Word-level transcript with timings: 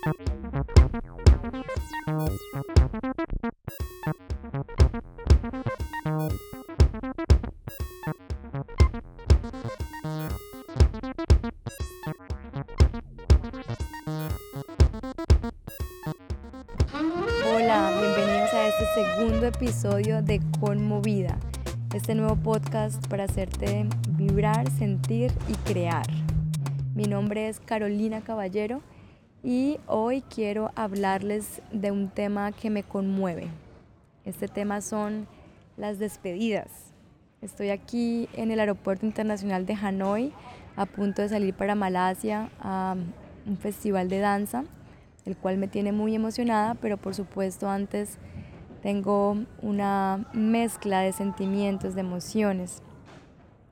Hola, 0.00 0.20
bienvenidos 18.00 18.52
a 18.54 18.68
este 18.68 18.84
segundo 18.94 19.46
episodio 19.46 20.22
de 20.22 20.40
Conmovida, 20.60 21.38
este 21.92 22.14
nuevo 22.14 22.36
podcast 22.36 23.04
para 23.08 23.24
hacerte 23.24 23.88
vibrar, 24.10 24.70
sentir 24.70 25.32
y 25.48 25.54
crear. 25.68 26.06
Mi 26.94 27.04
nombre 27.04 27.48
es 27.48 27.58
Carolina 27.58 28.20
Caballero 28.20 28.80
y 29.42 29.78
hoy 29.86 30.22
quiero 30.22 30.72
hablarles 30.74 31.62
de 31.70 31.90
un 31.90 32.08
tema 32.08 32.52
que 32.52 32.70
me 32.70 32.82
conmueve. 32.82 33.48
Este 34.24 34.48
tema 34.48 34.80
son 34.80 35.26
las 35.76 35.98
despedidas. 35.98 36.92
Estoy 37.40 37.70
aquí 37.70 38.28
en 38.34 38.50
el 38.50 38.58
Aeropuerto 38.58 39.06
Internacional 39.06 39.64
de 39.64 39.74
Hanoi 39.74 40.32
a 40.76 40.86
punto 40.86 41.22
de 41.22 41.28
salir 41.28 41.54
para 41.54 41.76
Malasia 41.76 42.50
a 42.60 42.96
un 43.46 43.56
festival 43.58 44.08
de 44.08 44.18
danza, 44.18 44.64
el 45.24 45.36
cual 45.36 45.56
me 45.56 45.68
tiene 45.68 45.92
muy 45.92 46.14
emocionada, 46.14 46.74
pero 46.74 46.96
por 46.96 47.14
supuesto 47.14 47.68
antes 47.68 48.18
tengo 48.82 49.36
una 49.62 50.28
mezcla 50.32 51.00
de 51.00 51.12
sentimientos, 51.12 51.94
de 51.94 52.00
emociones 52.00 52.82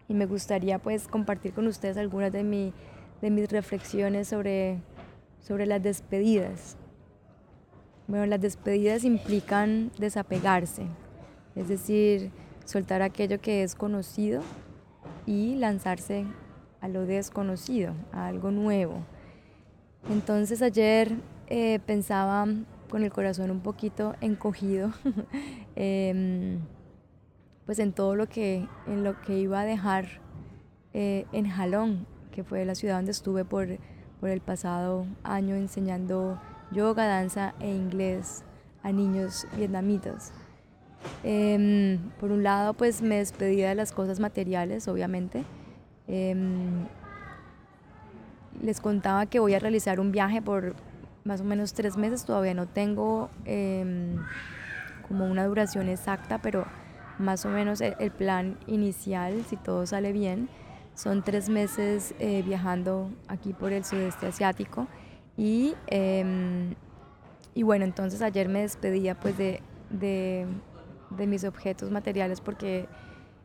y 0.09 0.15
me 0.15 0.27
gustaría 0.27 0.79
pues 0.79 1.09
compartir 1.09 1.53
con 1.53 1.67
ustedes 1.67 1.97
algunas 1.97 2.33
de, 2.33 2.45
mi, 2.45 2.73
de 3.21 3.31
mis 3.31 3.51
reflexiones 3.51 4.29
sobre 4.29 4.79
sobre 5.47 5.67
las 5.67 5.81
despedidas. 5.83 6.77
Bueno, 8.09 8.27
las 8.27 8.41
despedidas 8.41 9.05
implican 9.05 9.93
desapegarse, 9.97 10.87
es 11.55 11.69
decir, 11.69 12.33
soltar 12.65 13.03
aquello 13.03 13.41
que 13.41 13.63
es 13.63 13.77
conocido 13.77 14.43
y 15.25 15.55
lanzarse 15.55 16.25
a 16.81 16.89
lo 16.89 17.07
desconocido, 17.07 17.95
a 18.13 18.27
algo 18.27 18.51
nuevo. 18.51 19.05
Entonces 20.11 20.63
ayer 20.63 21.13
eh, 21.47 21.79
pensaba 21.87 22.47
con 22.91 23.05
el 23.05 23.13
corazón 23.13 23.53
un 23.53 23.61
poquito 23.61 24.17
encogido, 24.21 24.91
em, 25.77 26.59
pues 27.67 27.79
en 27.79 27.93
todo 27.93 28.17
lo 28.17 28.29
que, 28.29 28.69
en 28.89 29.05
lo 29.05 29.21
que 29.21 29.39
iba 29.39 29.61
a 29.61 29.65
dejar 29.65 30.07
eh, 30.93 31.25
en 31.33 31.49
Jalón, 31.49 32.07
que 32.33 32.43
fue 32.43 32.65
la 32.65 32.75
ciudad 32.75 32.97
donde 32.97 33.13
estuve 33.13 33.45
por 33.45 33.79
por 34.21 34.31
el 34.31 34.41
pasado 34.41 35.07
año 35.23 35.55
enseñando 35.55 36.41
yoga, 36.71 37.07
danza 37.07 37.55
e 37.61 37.71
inglés 37.71 38.45
a 38.83 38.93
niños 38.93 39.47
vietnamitas. 39.57 40.33
Em, 41.23 41.99
por 42.21 42.31
un 42.33 42.43
lado, 42.43 42.75
pues 42.75 43.03
me 43.03 43.19
despedía 43.19 43.69
de 43.69 43.75
las 43.75 43.93
cosas 43.93 44.21
materiales, 44.21 44.89
obviamente. 44.89 45.45
Em, 46.09 46.87
les 48.63 48.81
contaba 48.81 49.27
que 49.27 49.39
voy 49.39 49.55
a 49.55 49.59
realizar 49.59 50.01
un 50.01 50.13
viaje 50.13 50.41
por 50.41 50.75
más 51.25 51.41
o 51.41 51.45
menos 51.45 51.75
tres 51.75 51.97
meses, 51.97 52.25
todavía 52.25 52.55
no 52.55 52.67
tengo 52.67 53.29
em, 53.45 54.17
como 55.09 55.27
una 55.27 55.45
duración 55.47 55.89
exacta, 55.89 56.39
pero 56.39 56.65
más 57.19 57.45
o 57.45 57.49
menos 57.49 57.81
el 57.81 58.11
plan 58.11 58.59
inicial, 58.67 59.45
si 59.49 59.57
todo 59.57 59.87
sale 59.87 60.13
bien, 60.13 60.49
son 60.97 61.23
tres 61.23 61.49
meses 61.51 62.15
eh, 62.19 62.43
viajando 62.43 63.11
aquí 63.29 63.53
por 63.53 63.73
el 63.73 63.85
sudeste 63.85 64.27
asiático 64.27 64.89
y, 65.37 65.75
em, 65.89 66.75
y 67.55 67.63
bueno, 67.63 67.85
entonces 67.85 68.23
ayer 68.23 68.49
me 68.49 68.63
despedía 68.63 69.15
pues 69.15 69.37
de, 69.37 69.61
de, 69.91 70.47
mis 71.27 71.45
objetos 71.45 71.91
materiales 71.91 72.41
porque 72.41 72.89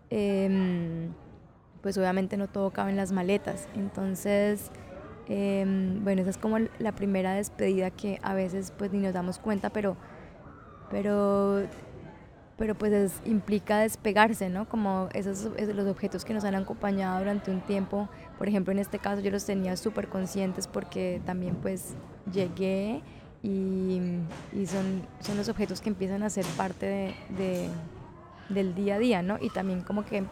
em, 0.10 1.12
pues 1.82 1.98
obviamente 1.98 2.38
no 2.38 2.48
todo 2.48 2.72
cabe 2.72 2.92
en 2.92 2.98
las 2.98 3.12
maletas. 3.12 3.68
Entonces, 3.76 4.72
em, 5.28 6.04
bueno, 6.04 6.22
esa 6.22 6.30
es 6.32 6.38
como 6.38 6.58
la 6.80 6.94
primera 6.94 7.34
despedida 7.34 7.92
que 7.92 8.20
a 8.24 8.34
veces 8.34 8.74
pues 8.78 8.94
ni 8.94 9.00
nos 9.00 9.14
damos 9.14 9.40
cuenta, 9.40 9.70
pero, 9.72 9.98
pero 10.90 11.64
pero 12.58 12.76
pues 12.76 13.14
implica 13.26 13.80
despegarse, 13.80 14.50
¿no? 14.50 14.68
Como 14.68 15.10
esos, 15.14 15.50
los 15.74 15.88
objetos 15.88 16.26
que 16.26 16.34
nos 16.34 16.44
han 16.44 16.56
acompañado 16.56 17.20
durante 17.20 17.52
un 17.52 17.62
tiempo, 17.62 18.08
por 18.38 18.48
ejemplo 18.48 18.72
en 18.72 18.80
este 18.80 19.00
caso 19.00 19.22
yo 19.22 19.32
los 19.32 19.46
tenía 19.46 19.76
súper 19.78 20.08
conscientes 20.08 20.68
porque 20.68 21.22
también 21.26 21.56
pues 21.56 21.96
llegué 22.32 23.02
y, 23.44 24.00
son, 24.68 25.02
son 25.20 25.38
los 25.38 25.50
objetos 25.50 25.82
que 25.82 25.90
empiezan 25.90 26.22
a 26.24 26.30
ser 26.30 26.46
parte 26.58 27.16
de, 27.30 27.68
del 28.50 28.76
día 28.76 28.96
a 28.96 29.00
día, 29.00 29.22
¿no? 29.24 29.38
Y 29.42 29.50
también 29.50 29.82
como 29.82 30.06
que 30.06 30.24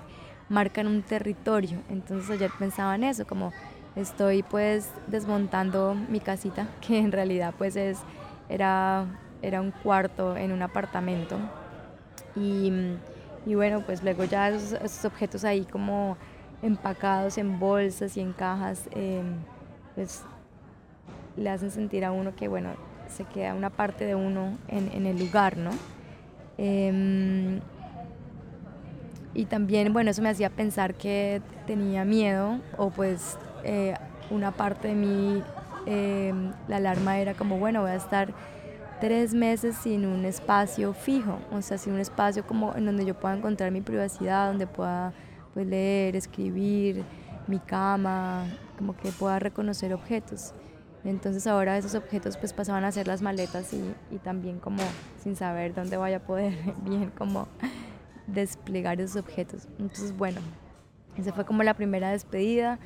marcan 0.49 0.87
un 0.87 1.01
territorio, 1.01 1.79
entonces 1.89 2.29
ayer 2.29 2.51
pensaba 2.57 2.95
en 2.95 3.03
eso, 3.03 3.25
como 3.25 3.51
estoy 3.95 4.43
pues 4.43 4.91
desmontando 5.07 5.95
mi 5.95 6.19
casita, 6.19 6.67
que 6.81 6.99
en 6.99 7.11
realidad 7.11 7.53
pues 7.57 7.75
es, 7.75 7.99
era, 8.49 9.05
era 9.41 9.61
un 9.61 9.71
cuarto 9.71 10.37
en 10.37 10.51
un 10.51 10.61
apartamento 10.61 11.37
y, 12.35 12.71
y 13.45 13.55
bueno, 13.55 13.81
pues 13.85 14.03
luego 14.03 14.23
ya 14.23 14.49
esos, 14.49 15.05
objetos 15.05 15.43
ahí 15.43 15.65
como 15.65 16.17
empacados 16.61 17.37
en 17.37 17.59
bolsas 17.59 18.17
y 18.17 18.21
en 18.21 18.33
cajas, 18.33 18.89
em, 18.91 19.35
pues 19.95 20.23
le 21.37 21.49
hacen 21.49 21.71
sentir 21.71 22.03
a 22.05 22.11
uno 22.11 22.35
que, 22.35 22.47
bueno, 22.47 22.71
se 23.07 23.23
queda 23.25 23.53
una 23.53 23.69
parte 23.69 24.05
de 24.05 24.15
uno 24.15 24.57
en, 24.67 24.91
en 24.93 25.05
el 25.05 25.17
lugar, 25.17 25.57
¿no? 25.57 25.71
Em, 26.57 27.61
y 29.33 29.45
también, 29.45 29.93
bueno, 29.93 30.11
eso 30.11 30.21
me 30.21 30.29
hacía 30.29 30.49
pensar 30.49 30.95
que 30.95 31.41
tenía 31.65 32.03
miedo 32.03 32.59
o 32.77 32.89
pues 32.89 33.37
eh, 33.63 33.93
una 34.29 34.51
parte 34.51 34.89
de 34.89 34.95
mí, 34.95 35.41
em, 35.85 36.51
la 36.67 36.77
alarma 36.77 37.19
era 37.19 37.33
como, 37.33 37.57
bueno, 37.57 37.81
voy 37.81 37.91
a 37.91 37.95
estar 37.95 38.33
tres 38.99 39.33
meses 39.33 39.75
sin 39.75 40.05
un 40.05 40.25
espacio 40.25 40.93
fijo, 40.93 41.39
o 41.51 41.61
sea, 41.61 41.77
sin 41.77 41.93
un 41.93 41.99
espacio 41.99 42.45
como 42.45 42.75
en 42.75 42.85
donde 42.85 43.05
yo 43.05 43.19
pueda 43.19 43.35
encontrar 43.35 43.71
mi 43.71 43.81
privacidad, 43.81 44.47
donde 44.47 44.67
pueda 44.67 45.13
pues, 45.53 45.65
leer, 45.65 46.15
escribir, 46.15 47.03
mi 47.47 47.59
cama, 47.59 48.45
como 48.77 48.95
que 48.95 49.11
pueda 49.11 49.39
reconocer 49.39 49.93
objetos. 49.93 50.53
Entonces 51.03 51.47
ahora 51.47 51.77
esos 51.77 51.95
objetos 51.95 52.37
pues 52.37 52.51
pasaban 52.51 52.83
a 52.83 52.91
ser 52.91 53.07
las 53.07 53.21
maletas 53.21 53.73
y, 53.73 53.95
y 54.11 54.17
también 54.17 54.59
como 54.59 54.83
sin 55.23 55.35
saber 55.35 55.73
dónde 55.73 55.95
vaya 55.95 56.17
a 56.17 56.19
poder 56.19 56.53
bien 56.83 57.09
como 57.17 57.47
desplegar 58.27 58.99
esos 58.99 59.15
objetos. 59.15 59.67
Entonces 59.79 60.15
bueno, 60.15 60.41
esa 61.15 61.33
fue 61.33 61.45
como 61.45 61.63
la 61.63 61.73
primera 61.73 62.11
despedida. 62.11 62.79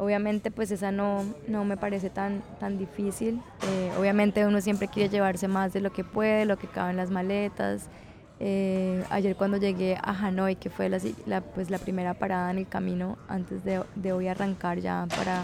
Obviamente 0.00 0.50
pues 0.50 0.70
esa 0.70 0.90
no, 0.92 1.26
no 1.46 1.66
me 1.66 1.76
parece 1.76 2.08
tan, 2.08 2.40
tan 2.58 2.78
difícil. 2.78 3.42
Eh, 3.68 3.92
obviamente 3.98 4.46
uno 4.46 4.62
siempre 4.62 4.88
quiere 4.88 5.10
llevarse 5.10 5.46
más 5.46 5.74
de 5.74 5.82
lo 5.82 5.92
que 5.92 6.04
puede, 6.04 6.46
lo 6.46 6.56
que 6.56 6.68
cabe 6.68 6.92
en 6.92 6.96
las 6.96 7.10
maletas. 7.10 7.90
Eh, 8.38 9.04
ayer 9.10 9.36
cuando 9.36 9.58
llegué 9.58 9.98
a 10.02 10.12
Hanoi, 10.12 10.56
que 10.56 10.70
fue 10.70 10.88
la, 10.88 11.40
pues 11.42 11.68
la 11.68 11.76
primera 11.76 12.14
parada 12.14 12.50
en 12.50 12.56
el 12.56 12.66
camino 12.66 13.18
antes 13.28 13.62
de, 13.62 13.82
de 13.94 14.12
hoy 14.14 14.28
arrancar 14.28 14.78
ya 14.78 15.06
para, 15.14 15.42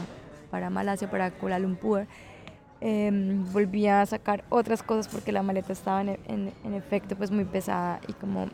para 0.50 0.71
Malasia, 0.71 1.11
para 1.11 1.31
Kuala 1.33 1.59
Lumpur, 1.59 2.06
em, 2.81 3.45
volví 3.53 3.87
a 3.89 4.06
sacar 4.06 4.43
otras 4.49 4.83
cosas 4.83 5.06
porque 5.09 5.33
la 5.33 5.43
maleta 5.43 5.75
estaba 5.75 6.00
en, 6.00 6.19
en, 6.28 6.53
en, 6.65 6.72
efecto 6.72 7.15
pues 7.15 7.31
muy 7.31 7.45
pesada 7.45 8.00
y 8.09 8.15
como 8.15 8.49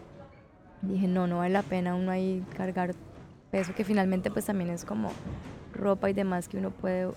dije 0.80 1.06
no, 1.06 1.28
no 1.28 1.38
vale 1.38 1.52
la 1.52 1.62
pena 1.62 1.94
uno 1.94 2.10
ahí 2.10 2.44
cargar 2.56 2.96
peso 3.52 3.72
que 3.72 3.84
finalmente 3.84 4.32
pues 4.32 4.46
también 4.46 4.70
es 4.70 4.84
como 4.84 5.12
ropa 5.82 6.08
y 6.08 6.12
demás 6.12 6.48
que 6.48 6.58
uno 6.58 6.70
puede 6.70 7.08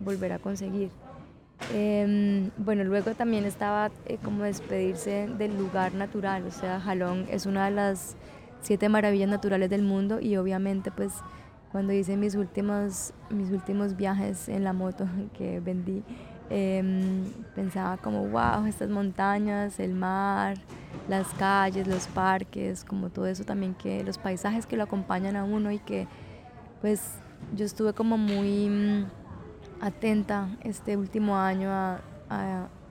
volver 0.00 0.32
a 0.32 0.38
conseguir. 0.38 0.90
Em, 1.74 2.50
bueno, 2.56 2.84
luego 2.84 3.12
también 3.14 3.44
estaba 3.44 3.90
eh, 4.06 4.18
como 4.22 4.44
despedirse 4.44 5.28
del 5.38 5.58
lugar 5.58 5.92
natural, 5.92 6.44
o 6.46 6.50
sea, 6.50 6.80
Jalón 6.80 7.26
es 7.30 7.46
una 7.46 7.66
de 7.66 7.72
las 7.72 8.16
siete 8.60 8.88
maravillas 8.88 9.28
naturales 9.28 9.68
del 9.68 9.82
mundo 9.82 10.20
y 10.20 10.36
obviamente 10.36 10.90
pues 10.90 11.12
cuando 11.72 11.92
hice 11.92 12.16
mis 12.16 12.34
últimos, 12.36 13.12
mis 13.30 13.50
últimos 13.50 13.96
viajes 13.96 14.48
en 14.48 14.64
la 14.64 14.72
moto 14.72 15.06
que 15.36 15.60
vendí, 15.60 16.02
em, 16.48 17.24
pensaba 17.54 17.96
como, 17.98 18.26
wow, 18.28 18.64
estas 18.66 18.88
montañas, 18.88 19.78
el 19.80 19.94
mar, 19.94 20.56
las 21.08 21.26
calles, 21.34 21.86
los 21.86 22.06
parques, 22.06 22.84
como 22.84 23.10
todo 23.10 23.26
eso 23.26 23.44
también 23.44 23.74
que 23.74 24.02
los 24.04 24.16
paisajes 24.16 24.66
que 24.66 24.76
lo 24.76 24.84
acompañan 24.84 25.36
a 25.36 25.44
uno 25.44 25.70
y 25.72 25.78
que 25.78 26.06
pues 26.80 27.18
yo 27.54 27.64
estuve 27.64 27.92
como 27.92 28.18
muy 28.18 28.68
mm, 28.68 29.06
atenta 29.80 30.48
este 30.62 30.96
último 30.96 31.36
año 31.36 31.70
a, 31.70 32.00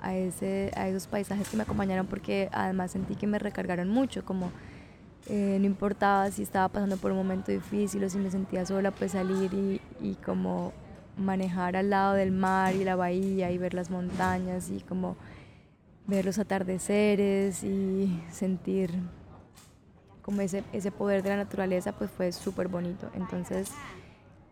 a, 0.01 0.15
ese, 0.15 0.71
a 0.75 0.87
esos 0.87 1.07
paisajes 1.07 1.49
que 1.49 1.57
me 1.57 1.63
acompañaron 1.63 2.07
porque 2.07 2.49
además 2.51 2.91
sentí 2.91 3.15
que 3.15 3.27
me 3.27 3.39
recargaron 3.39 3.89
mucho, 3.89 4.25
como 4.25 4.51
eh, 5.27 5.57
no 5.59 5.65
importaba 5.65 6.31
si 6.31 6.43
estaba 6.43 6.69
pasando 6.69 6.97
por 6.97 7.11
un 7.11 7.17
momento 7.17 7.51
difícil 7.51 8.03
o 8.03 8.09
si 8.09 8.17
me 8.17 8.31
sentía 8.31 8.65
sola, 8.65 8.91
pues 8.91 9.11
salir 9.11 9.53
y, 9.53 9.81
y 9.99 10.15
como 10.15 10.73
manejar 11.17 11.75
al 11.75 11.89
lado 11.89 12.13
del 12.13 12.31
mar 12.31 12.75
y 12.75 12.83
la 12.83 12.95
bahía 12.95 13.51
y 13.51 13.57
ver 13.57 13.73
las 13.73 13.89
montañas 13.89 14.69
y 14.69 14.81
como 14.81 15.17
ver 16.05 16.25
los 16.25 16.39
atardeceres 16.39 17.63
y 17.63 18.21
sentir 18.31 18.91
como 20.21 20.41
ese, 20.41 20.63
ese 20.73 20.91
poder 20.91 21.23
de 21.23 21.29
la 21.29 21.37
naturaleza, 21.37 21.93
pues 21.93 22.11
fue 22.11 22.31
súper 22.31 22.67
bonito. 22.67 23.09
Entonces 23.13 23.71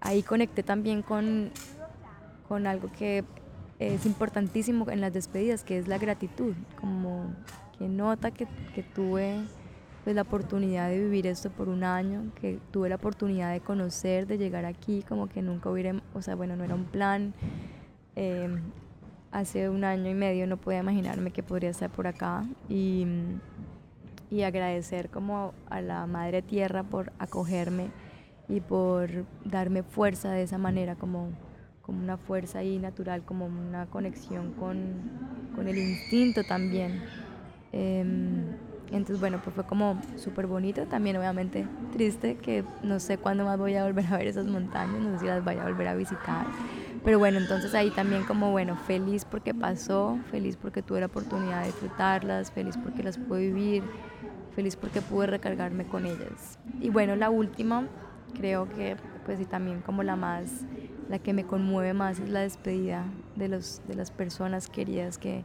ahí 0.06 0.22
conecté 0.24 0.64
también 0.64 1.02
con, 1.02 1.50
con 2.48 2.68
algo 2.68 2.92
que 2.98 3.24
es 3.80 4.06
importantísimo 4.06 4.90
en 4.90 5.02
las 5.02 5.12
despedidas, 5.12 5.64
que 5.64 5.78
es 5.78 5.88
la 5.88 5.98
gratitud, 5.98 6.54
como 6.80 7.34
que 7.78 7.88
nota 7.88 8.32
que, 8.32 8.48
que 8.74 8.84
tuve 8.84 9.42
pues 10.04 10.16
la 10.16 10.22
oportunidad 10.22 10.90
de 10.90 11.00
vivir 11.00 11.26
esto 11.26 11.50
por 11.50 11.68
un 11.68 11.84
año, 11.84 12.32
que 12.40 12.60
tuve 12.72 12.90
la 12.90 12.96
oportunidad 12.96 13.52
de 13.52 13.60
conocer, 13.60 14.28
de 14.28 14.38
llegar 14.38 14.64
aquí, 14.64 15.04
como 15.10 15.28
que 15.28 15.42
nunca 15.42 15.72
hubiera, 15.72 16.00
o 16.14 16.22
sea, 16.22 16.36
bueno, 16.36 16.56
no 16.56 16.64
era 16.64 16.76
un 16.76 16.86
plan. 16.86 17.34
Em, 18.16 18.62
hace 19.32 19.68
un 19.68 19.84
año 19.84 20.10
y 20.10 20.14
medio 20.14 20.46
no 20.46 20.58
podía 20.58 20.80
imaginarme 20.80 21.32
que 21.32 21.42
podría 21.42 21.72
estar 21.72 21.90
por 21.90 22.06
acá 22.06 22.46
y, 22.70 23.08
y 24.30 24.44
agradecer 24.44 25.10
como 25.10 25.54
a 25.72 25.82
la 25.82 26.06
Madre 26.06 26.44
Tierra 26.44 26.84
por 26.84 27.12
acogerme 27.18 27.90
y 28.48 28.60
por 28.60 29.10
darme 29.44 29.84
fuerza 29.84 30.32
de 30.32 30.44
esa 30.44 30.58
manera, 30.58 30.96
como, 30.96 31.30
como 31.82 32.02
una 32.02 32.18
fuerza 32.18 32.60
ahí 32.60 32.78
natural, 32.78 33.24
como 33.24 33.46
una 33.46 33.86
conexión 33.88 34.52
con, 34.54 34.78
con 35.56 35.68
el 35.68 35.78
instinto 35.78 36.44
también. 36.44 37.02
Em, 37.72 38.46
entonces, 38.92 39.20
bueno, 39.20 39.42
pues 39.44 39.56
fue 39.56 39.66
como 39.66 40.00
súper 40.16 40.48
bonito, 40.48 40.86
también 40.86 41.18
obviamente 41.18 41.68
triste, 41.92 42.38
que 42.38 42.64
no 42.84 43.00
sé 43.00 43.18
cuándo 43.18 43.44
más 43.44 43.58
voy 43.58 43.76
a 43.76 43.84
volver 43.84 44.06
a 44.08 44.18
ver 44.18 44.28
esas 44.28 44.46
montañas, 44.46 45.02
no 45.02 45.14
sé 45.14 45.20
si 45.20 45.26
las 45.26 45.44
vaya 45.44 45.64
a 45.64 45.66
volver 45.66 45.88
a 45.88 45.96
visitar. 45.96 46.46
Pero 47.04 47.20
bueno, 47.20 47.38
entonces 47.38 47.74
ahí 47.76 47.90
también 47.92 48.24
como, 48.24 48.52
bueno, 48.52 48.76
feliz 48.76 49.26
porque 49.26 49.54
pasó, 49.54 50.18
feliz 50.32 50.56
porque 50.56 50.82
tuve 50.82 51.00
la 51.00 51.08
oportunidad 51.08 51.62
de 51.62 51.68
disfrutarlas, 51.68 52.52
feliz 52.52 52.78
porque 52.78 53.04
las 53.04 53.18
pude 53.18 53.42
vivir, 53.42 53.84
feliz 54.56 54.76
porque 54.76 55.02
pude 55.02 55.28
recargarme 55.28 55.86
con 55.86 56.06
ellas. 56.06 56.58
Y 56.80 56.90
bueno, 56.90 57.16
la 57.16 57.30
última, 57.30 57.84
creo 58.36 58.70
que 58.70 58.98
pues 59.26 59.40
y 59.40 59.46
también 59.46 59.82
como 59.82 60.04
la 60.04 60.16
más, 60.16 60.66
la 61.10 61.20
que 61.20 61.34
me 61.34 61.46
conmueve 61.46 61.94
más 61.94 62.20
es 62.20 62.30
la 62.30 62.42
despedida 62.42 63.06
de, 63.36 63.48
los, 63.48 63.82
de 63.88 63.96
las 63.96 64.12
personas 64.12 64.70
queridas 64.70 65.18
que 65.18 65.44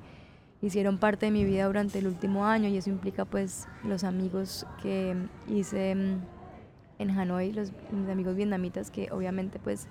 hicieron 0.63 0.99
parte 0.99 1.27
de 1.27 1.33
mi 1.33 1.45
vida 1.45 1.67
durante 1.67 1.99
el 1.99 2.07
último 2.07 2.45
año 2.45 2.69
y 2.69 2.77
eso 2.77 2.91
implica 2.91 3.25
pues 3.25 3.67
los 3.83 4.05
amigos 4.05 4.67
que 4.83 5.17
hice 5.49 5.93
en 5.93 7.11
Hanoi, 7.11 7.53
los, 7.53 7.73
mis 7.91 8.09
amigos 8.11 8.37
vietnamitas 8.37 8.91
que 8.91 9.11
obviamente 9.11 9.59
pues 9.59 9.87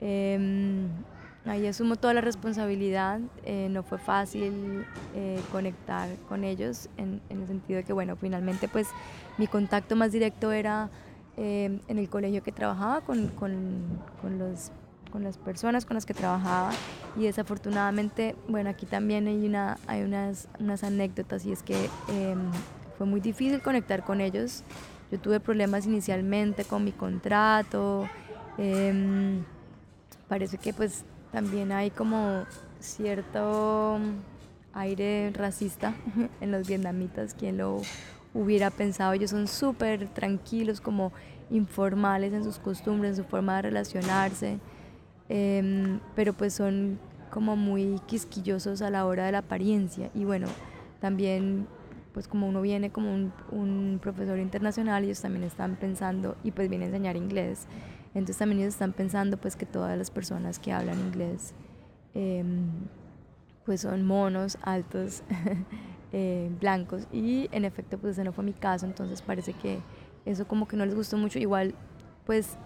em, 0.00 0.88
ahí 1.44 1.66
asumo 1.68 1.94
toda 1.94 2.12
la 2.12 2.20
responsabilidad, 2.20 3.20
eh, 3.44 3.68
no 3.70 3.84
fue 3.84 3.98
fácil 3.98 4.84
eh, 5.14 5.40
conectar 5.52 6.08
con 6.28 6.42
ellos 6.42 6.88
en, 6.96 7.20
en, 7.28 7.42
el 7.42 7.46
sentido 7.46 7.76
de 7.76 7.84
que 7.84 7.92
bueno, 7.92 8.16
finalmente 8.16 8.66
pues 8.66 8.88
mi 9.38 9.46
contacto 9.46 9.94
más 9.94 10.10
directo 10.10 10.50
era 10.50 10.90
em, 11.36 11.80
en 11.88 11.98
el 11.98 12.08
colegio 12.08 12.42
que 12.42 12.52
trabajaba 12.52 13.00
con, 13.02 13.28
con, 13.28 14.00
con 14.20 14.38
los 14.38 14.72
con 15.14 15.22
las 15.22 15.38
personas 15.38 15.84
con 15.84 15.94
las 15.94 16.06
que 16.06 16.12
trabajaba 16.12 16.72
y 17.16 17.22
desafortunadamente, 17.22 18.34
bueno, 18.48 18.68
aquí 18.68 18.84
también 18.84 19.28
hay, 19.28 19.46
una, 19.46 19.78
hay 19.86 20.02
unas, 20.02 20.48
unas 20.58 20.82
anécdotas 20.82 21.46
y 21.46 21.52
es 21.52 21.62
que 21.62 21.88
em, 22.08 22.50
fue 22.98 23.06
muy 23.06 23.20
difícil 23.20 23.62
conectar 23.62 24.04
con 24.04 24.20
ellos. 24.20 24.64
Yo 25.12 25.20
tuve 25.20 25.38
problemas 25.38 25.86
inicialmente 25.86 26.64
con 26.64 26.82
mi 26.82 26.90
contrato, 26.90 28.08
em, 28.58 29.44
parece 30.26 30.58
que 30.58 30.72
pues 30.72 31.04
también 31.30 31.70
hay 31.70 31.92
como 31.92 32.44
cierto 32.80 34.00
aire 34.72 35.30
racista 35.32 35.94
en 36.40 36.50
los 36.50 36.66
vietnamitas, 36.66 37.34
quien 37.34 37.58
lo 37.58 37.82
hubiera 38.34 38.70
pensado, 38.70 39.12
ellos 39.12 39.30
son 39.30 39.46
súper 39.46 40.08
tranquilos, 40.08 40.80
como 40.80 41.12
informales 41.50 42.32
en 42.32 42.44
sus 42.44 42.58
costumbres, 42.58 43.10
en 43.10 43.24
su 43.24 43.30
forma 43.30 43.56
de 43.56 43.62
relacionarse. 43.62 44.58
Em, 45.28 46.00
pero 46.14 46.34
pues 46.34 46.52
son 46.52 46.98
como 47.30 47.56
muy 47.56 47.98
quisquillosos 48.06 48.82
a 48.82 48.90
la 48.90 49.06
hora 49.06 49.24
de 49.24 49.32
la 49.32 49.38
apariencia 49.38 50.10
y 50.14 50.24
bueno, 50.24 50.46
también 51.00 51.66
pues 52.12 52.28
como 52.28 52.46
uno 52.48 52.60
viene 52.60 52.90
como 52.90 53.12
un, 53.12 53.32
un, 53.50 53.98
profesor 54.00 54.38
internacional, 54.38 55.02
ellos 55.02 55.20
también 55.20 55.42
están 55.42 55.74
pensando, 55.74 56.36
y 56.44 56.52
pues 56.52 56.68
viene 56.68 56.84
a 56.84 56.88
enseñar 56.88 57.16
inglés, 57.16 57.66
entonces 58.08 58.38
también 58.38 58.60
ellos 58.60 58.74
están 58.74 58.92
pensando 58.92 59.36
pues 59.36 59.56
que 59.56 59.66
todas 59.66 59.98
las 59.98 60.12
personas 60.12 60.60
que 60.60 60.72
hablan 60.72 61.00
inglés 61.00 61.54
em, 62.14 62.68
pues 63.64 63.80
son 63.80 64.04
monos, 64.06 64.58
altos, 64.62 65.24
eh, 66.14 66.48
blancos, 66.60 67.06
y 67.12 67.48
en 67.52 67.64
efecto 67.66 67.98
pues 67.98 68.12
ese 68.12 68.24
no 68.24 68.32
fue 68.32 68.44
mi 68.44 68.54
caso, 68.54 68.86
entonces 68.86 69.20
parece 69.20 69.52
que 69.52 69.80
eso 70.24 70.46
como 70.48 70.66
que 70.66 70.76
no 70.76 70.86
les 70.86 70.94
gustó 70.94 71.18
mucho, 71.18 71.38
igual 71.38 71.74
pues 72.24 72.56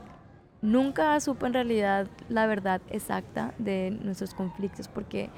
Nunca 0.61 1.21
supe 1.21 1.47
en 1.47 1.53
realidad 1.53 2.09
la 2.29 2.47
verdad 2.47 2.81
exacta 2.91 3.55
de 3.59 3.97
nuestros 4.03 4.35
conflictos 4.35 4.89
porque 4.89 5.31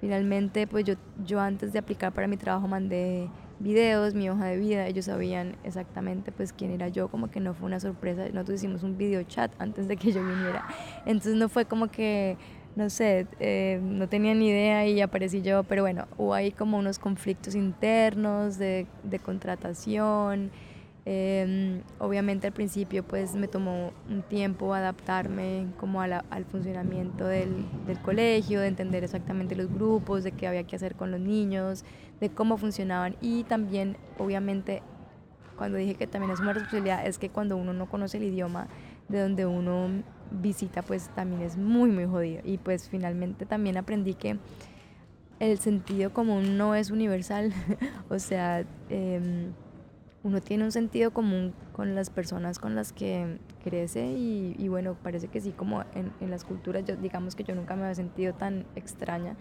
finalmente 0.00 0.66
pues 0.66 0.84
yo, 0.84 0.94
yo 1.26 1.40
antes 1.40 1.74
de 1.74 1.78
aplicar 1.78 2.12
para 2.12 2.26
mi 2.26 2.38
trabajo 2.38 2.68
mandé 2.68 3.28
videos, 3.58 4.14
mi 4.14 4.30
hoja 4.30 4.46
de 4.46 4.56
vida, 4.56 4.86
ellos 4.86 5.04
sabían 5.04 5.56
exactamente 5.62 6.32
pues 6.32 6.54
quién 6.54 6.70
era 6.70 6.88
yo, 6.88 7.08
como 7.08 7.30
que 7.30 7.38
no 7.38 7.52
fue 7.52 7.66
una 7.66 7.80
sorpresa, 7.80 8.24
nosotros 8.32 8.60
hicimos 8.60 8.82
un 8.82 8.96
video 8.96 9.22
chat 9.24 9.52
antes 9.58 9.88
de 9.88 9.96
que 9.98 10.10
yo 10.10 10.26
viniera, 10.26 10.66
entonces 11.04 11.36
no 11.36 11.50
fue 11.50 11.66
como 11.66 11.88
que, 11.88 12.38
no 12.76 12.90
sé, 12.90 13.26
eh, 13.40 13.80
no 13.82 14.08
tenía 14.08 14.34
ni 14.34 14.48
idea 14.48 14.86
y 14.86 15.00
aparecí 15.00 15.42
yo, 15.42 15.62
pero 15.64 15.82
bueno, 15.82 16.06
hubo 16.16 16.34
ahí 16.34 16.52
como 16.52 16.78
unos 16.78 16.98
conflictos 16.98 17.54
internos 17.54 18.58
de, 18.58 18.86
de 19.02 19.18
contratación, 19.18 20.50
Em, 21.04 21.82
obviamente 21.98 22.46
al 22.46 22.52
principio 22.52 23.02
pues 23.02 23.34
me 23.34 23.48
tomó 23.48 23.92
un 24.08 24.22
tiempo 24.22 24.72
adaptarme 24.72 25.66
como 25.80 26.00
al 26.00 26.44
funcionamiento 26.48 27.26
del, 27.26 27.66
del, 27.88 27.98
colegio, 27.98 28.60
de 28.60 28.68
entender 28.68 29.02
exactamente 29.02 29.56
los 29.56 29.68
grupos, 29.68 30.22
de 30.22 30.30
qué 30.30 30.46
había 30.46 30.62
que 30.62 30.76
hacer 30.76 30.94
con 30.94 31.10
los 31.10 31.18
niños, 31.18 31.84
de 32.20 32.30
cómo 32.30 32.56
funcionaban. 32.56 33.16
Y 33.20 33.42
también 33.44 33.96
obviamente 34.16 34.82
cuando 35.56 35.76
dije 35.76 35.96
que 35.96 36.06
también 36.06 36.32
es 36.32 36.40
una 36.40 36.52
responsabilidad 36.52 37.04
es 37.04 37.18
que 37.18 37.30
cuando 37.30 37.56
uno 37.56 37.72
no 37.72 37.88
conoce 37.88 38.18
el 38.18 38.24
idioma 38.24 38.68
de 39.08 39.20
donde 39.20 39.44
uno 39.44 40.04
visita 40.40 40.82
pues 40.82 41.08
también 41.14 41.42
es 41.42 41.56
muy 41.56 41.90
muy 41.90 42.06
jodido. 42.06 42.42
Y 42.44 42.58
pues 42.58 42.88
finalmente 42.88 43.46
también 43.46 43.76
aprendí 43.76 44.14
que 44.14 44.38
el 45.40 45.58
sentido 45.58 46.12
común 46.12 46.56
no 46.56 46.74
es 46.74 46.90
universal, 46.90 47.52
o 48.08 48.18
sea, 48.18 48.64
eh, 48.90 49.50
uno 50.22 50.40
tiene 50.40 50.62
un 50.62 50.70
sentido 50.70 51.12
común 51.12 51.52
con 51.72 51.96
las 51.96 52.10
personas 52.10 52.60
con 52.60 52.76
las 52.76 52.92
que 52.92 53.38
crece 53.64 54.06
y, 54.06 54.68
bueno, 54.68 54.96
parece 55.02 55.26
que 55.26 55.40
sí, 55.40 55.50
como 55.50 55.82
en, 55.94 56.12
en, 56.20 56.30
las 56.30 56.44
culturas, 56.44 56.84
yo, 56.84 56.96
digamos 56.96 57.34
que 57.34 57.42
yo 57.42 57.56
nunca 57.56 57.74
me 57.74 57.82
había 57.82 57.96
sentido 57.96 58.34
tan 58.34 58.66
extraña, 58.76 59.34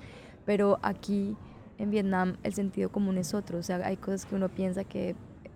pero 0.44 0.80
aquí 0.82 1.38
en 1.78 1.92
Vietnam 1.92 2.38
el 2.42 2.54
sentido 2.56 2.92
común 2.92 3.20
es 3.20 3.36
otro, 3.36 3.60
o 3.60 3.64
sea, 3.64 3.86
hay 3.86 3.98
cosas 3.98 4.26
que 4.26 4.34
uno 4.34 4.50
piensa 4.50 4.84
que 4.84 5.16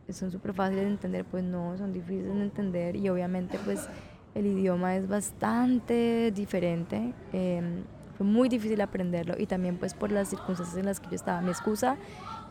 son 0.09 0.31
súper 0.31 0.53
fáciles 0.53 0.83
de 0.83 0.91
entender, 0.91 1.25
pues 1.25 1.43
no, 1.43 1.75
son 1.77 1.91
difíciles 1.91 2.33
de 2.35 2.43
entender 2.43 2.95
y 2.95 3.09
obviamente 3.09 3.57
pues 3.65 3.89
el 4.35 4.45
idioma 4.45 4.95
es 4.97 5.07
bastante 5.07 6.31
diferente. 6.31 7.13
Eh, 7.33 7.83
fue 8.17 8.25
muy 8.25 8.47
difícil 8.47 8.79
aprenderlo 8.81 9.35
y 9.37 9.45
también 9.45 9.77
pues 9.77 9.93
por 9.93 10.11
las 10.11 10.29
circunstancias 10.29 10.77
en 10.77 10.85
las 10.85 10.99
que 10.99 11.07
yo 11.09 11.15
estaba. 11.15 11.41
Mi 11.41 11.49
excusa 11.49 11.97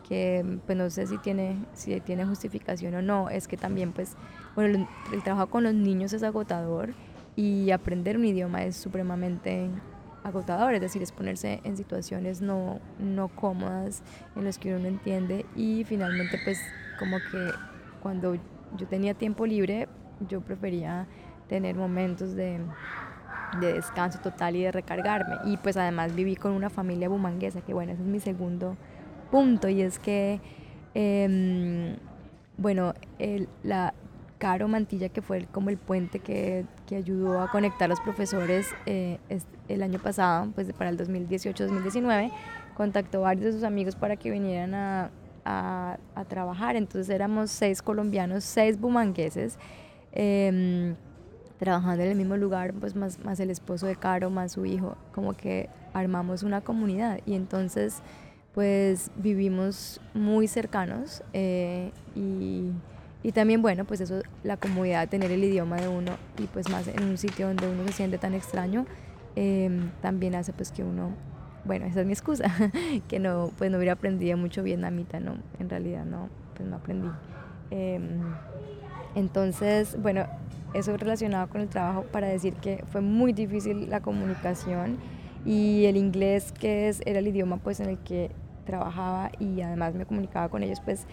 que 0.09 0.59
pues 0.67 0.76
no 0.76 0.91
sé 0.91 1.07
si 1.07 1.19
tiene, 1.19 1.57
si 1.73 1.99
tiene 2.00 2.26
justificación 2.26 2.95
o 2.95 3.03
no, 3.03 3.31
es 3.31 3.49
que 3.49 3.57
también 3.57 3.93
pues, 3.93 4.17
bueno, 4.55 4.87
el, 5.12 5.23
trabajo 5.23 5.49
con 5.49 5.64
los 5.64 5.75
niños 5.75 6.12
es 6.12 6.23
agotador 6.23 6.95
y 7.37 7.71
aprender 7.71 8.17
un 8.17 8.25
idioma 8.25 8.64
es 8.64 8.76
supremamente 8.76 9.69
agotador, 10.23 10.75
es 10.75 10.81
decir, 10.81 11.03
es 11.03 11.12
ponerse 11.12 11.61
en 11.64 11.76
situaciones 11.76 12.41
no, 12.41 12.81
no 12.99 13.29
cómodas 13.29 14.03
en 14.37 14.45
las 14.45 14.59
que 14.59 14.71
uno 14.71 14.81
no 14.81 14.88
entiende 14.88 15.45
y 15.57 15.85
finalmente 15.85 16.38
pues 16.45 16.59
como 16.99 17.17
que 17.31 17.50
cuando 18.03 18.37
yo 18.76 18.87
tenía 18.87 19.14
tiempo 19.14 19.47
libre 19.47 19.88
yo 20.29 20.41
prefería 20.41 21.07
tener 21.49 21.77
momentos 21.77 22.35
de, 22.35 22.61
de 23.61 23.73
descanso 23.75 24.19
total 24.21 24.57
y 24.57 24.63
de 24.63 24.73
recargarme 24.73 25.37
y 25.45 25.57
pues 25.57 25.77
además 25.77 26.15
viví 26.15 26.37
con 26.37 26.53
una 26.53 26.71
familia 26.71 27.09
bumanguesa 27.09 27.61
que 27.61 27.75
bueno, 27.75 27.93
ese 27.93 28.03
es 28.03 28.09
mi 28.09 28.21
segundo 28.21 28.77
punto 29.35 29.69
y 29.69 29.83
es 29.83 29.99
que, 29.99 30.41
em, 30.95 31.97
bueno, 32.57 32.95
el, 33.19 33.49
la 33.65 33.93
Caro 34.39 34.69
Mantilla, 34.69 35.09
que 35.09 35.23
fue 35.23 35.47
como 35.51 35.71
el 35.71 35.77
puente 35.77 36.21
que, 36.21 36.67
que 36.87 36.97
ayudó 36.97 37.41
a 37.41 37.51
conectar 37.51 37.87
a 37.87 37.89
los 37.89 38.01
profesores 38.01 38.69
eh, 38.87 39.19
el 39.69 39.83
año 39.83 39.99
pasado, 39.99 40.51
pues 40.55 40.73
para 40.73 40.91
el 40.91 40.99
2018-2019, 40.99 42.31
contactó 42.77 43.19
a 43.19 43.21
varios 43.23 43.47
de 43.47 43.53
sus 43.53 43.65
amigos 43.65 43.97
para 43.97 44.17
que 44.17 44.31
vinieran 44.31 44.75
a, 44.75 45.11
a, 45.45 45.99
a 46.15 46.25
trabajar. 46.27 46.77
Entonces 46.77 47.09
éramos 47.09 47.51
seis 47.51 47.83
colombianos, 47.83 48.45
seis 48.45 48.79
bumangueses. 48.79 49.59
Eh, 50.13 50.95
trabajando 51.58 52.02
en 52.02 52.11
el 52.11 52.16
mismo 52.16 52.37
lugar, 52.37 52.73
pues 52.75 52.94
más, 52.94 53.18
más 53.25 53.40
el 53.40 53.50
esposo 53.50 53.87
de 53.87 53.96
Caro, 53.96 54.30
más 54.30 54.52
su 54.52 54.66
hijo, 54.66 54.96
como 55.12 55.34
que 55.34 55.68
armamos 55.92 56.42
una 56.42 56.61
comunidad. 56.61 57.20
Y 57.26 57.34
entonces 57.34 58.02
pues 58.54 59.11
vivimos 59.16 60.00
muy 60.14 60.46
cercanos 60.46 61.25
eh, 61.32 61.90
y, 62.14 62.70
y, 63.25 63.32
también 63.32 63.62
bueno 63.62 63.84
pues 63.84 64.00
eso 64.00 64.23
la 64.44 64.56
comodidad 64.56 65.08
tener 65.08 65.32
el 65.32 65.42
idioma 65.42 65.76
de 65.76 65.88
uno 65.88 66.12
y 66.38 66.44
pues 66.44 66.70
más 66.70 66.87
en 66.87 67.02
un 67.02 67.18
sitio 67.18 67.49
donde 67.49 67.68
uno 67.68 67.84
se 67.88 67.92
siente 67.92 68.16
tan 68.16 68.32
extraño 68.32 68.87
em, 69.34 69.90
también 70.00 70.37
hace 70.37 70.52
pues 70.52 70.70
que 70.70 70.84
uno 70.84 71.11
bueno 71.64 71.87
esa 71.87 72.02
es 72.02 72.06
mi 72.06 72.12
excusa 72.12 72.44
que 73.08 73.18
no 73.18 73.50
pues 73.58 73.73
no 73.73 73.78
hubiera 73.78 73.94
aprendido 73.94 74.37
mucho 74.37 74.62
vietnamita 74.62 75.18
no 75.18 75.37
en 75.58 75.68
realidad 75.68 76.04
no 76.04 76.28
pues 76.54 76.68
no 76.68 76.76
aprendí. 76.76 77.08
Em, 77.70 78.20
entonces 79.14 79.97
bueno 80.00 80.26
eso 80.75 80.97
relacionado 80.97 81.49
con 81.49 81.61
el 81.61 81.68
trabajo 81.68 82.02
para 82.11 82.26
decir 82.28 82.54
que 82.54 82.85
fue 82.90 83.00
muy 83.00 83.33
difícil 83.33 83.88
la 83.88 84.00
comunicación 84.00 84.99
y 85.44 85.85
el 85.85 85.97
inglés 85.97 86.52
que 86.52 86.88
es 86.88 87.00
era 87.06 87.18
el 87.18 87.28
idioma 87.28 87.59
pues 87.59 87.80
en 87.80 87.90
el 87.90 87.99
que 87.99 88.30
trabajaba 88.64 89.30
y 89.38 89.61
además 89.61 89.94
me 89.94 90.06
comunicaba 90.06 90.49
con 90.49 90.62
ellos, 90.62 90.80
pues 90.85 91.06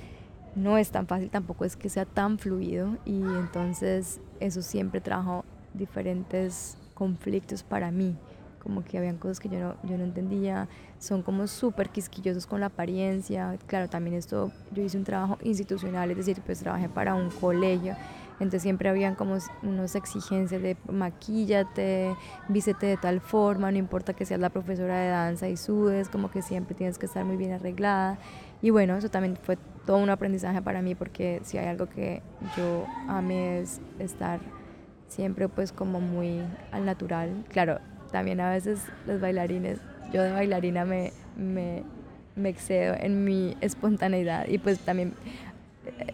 no 0.55 0.77
es 0.77 0.89
tan 0.89 1.07
fácil, 1.07 1.29
tampoco 1.29 1.65
es 1.65 1.75
que 1.75 1.89
sea 1.89 2.05
tan 2.05 2.39
fluido 2.39 2.97
y 3.05 3.21
entonces 3.21 4.19
eso 4.39 4.61
siempre 4.61 4.99
trajo 4.99 5.45
diferentes 5.73 6.77
conflictos 6.93 7.63
para 7.63 7.91
mí, 7.91 8.15
como 8.63 8.83
que 8.83 8.97
habían 8.97 9.17
cosas 9.17 9.39
que 9.39 9.49
yo 9.49 9.59
no, 9.59 9.75
yo 9.83 9.97
no 9.97 10.03
entendía, 10.03 10.67
son 10.99 11.23
como 11.23 11.47
súper 11.47 11.89
quisquillosos 11.89 12.47
con 12.47 12.59
la 12.59 12.67
apariencia, 12.67 13.57
claro, 13.67 13.89
también 13.89 14.15
esto, 14.15 14.51
yo 14.71 14.83
hice 14.83 14.97
un 14.97 15.03
trabajo 15.03 15.37
institucional, 15.43 16.11
es 16.11 16.17
decir, 16.17 16.41
pues 16.45 16.59
trabajé 16.59 16.89
para 16.89 17.15
un 17.15 17.29
colegio 17.29 17.95
entonces 18.41 18.63
siempre 18.63 18.89
habían 18.89 19.13
como 19.13 19.37
unas 19.61 19.93
exigencias 19.93 20.63
de 20.63 20.75
maquíllate, 20.91 22.15
vístete 22.47 22.87
de 22.87 22.97
tal 22.97 23.21
forma, 23.21 23.71
no 23.71 23.77
importa 23.77 24.13
que 24.13 24.25
seas 24.25 24.39
la 24.39 24.49
profesora 24.49 24.99
de 24.99 25.09
danza 25.09 25.47
y 25.47 25.55
sudes, 25.57 26.09
como 26.09 26.31
que 26.31 26.41
siempre 26.41 26.73
tienes 26.73 26.97
que 26.97 27.05
estar 27.05 27.23
muy 27.23 27.37
bien 27.37 27.51
arreglada. 27.51 28.17
Y 28.63 28.71
bueno, 28.71 28.97
eso 28.97 29.09
también 29.09 29.37
fue 29.37 29.59
todo 29.85 29.97
un 29.97 30.09
aprendizaje 30.09 30.59
para 30.63 30.81
mí 30.81 30.95
porque 30.95 31.39
si 31.43 31.59
hay 31.59 31.67
algo 31.67 31.87
que 31.87 32.23
yo 32.57 32.87
amé 33.07 33.59
es 33.59 33.79
estar 33.99 34.39
siempre 35.07 35.47
pues 35.47 35.71
como 35.71 36.01
muy 36.01 36.41
al 36.71 36.83
natural. 36.83 37.45
Claro, 37.49 37.79
también 38.11 38.39
a 38.41 38.49
veces 38.49 38.81
los 39.05 39.19
bailarines, 39.21 39.79
yo 40.13 40.21
de 40.21 40.31
bailarina 40.31 40.85
me, 40.85 41.11
me, 41.35 41.83
me 42.35 42.49
excedo 42.49 42.95
en 42.99 43.23
mi 43.23 43.55
espontaneidad 43.61 44.47
y 44.47 44.57
pues 44.57 44.79
también 44.79 45.13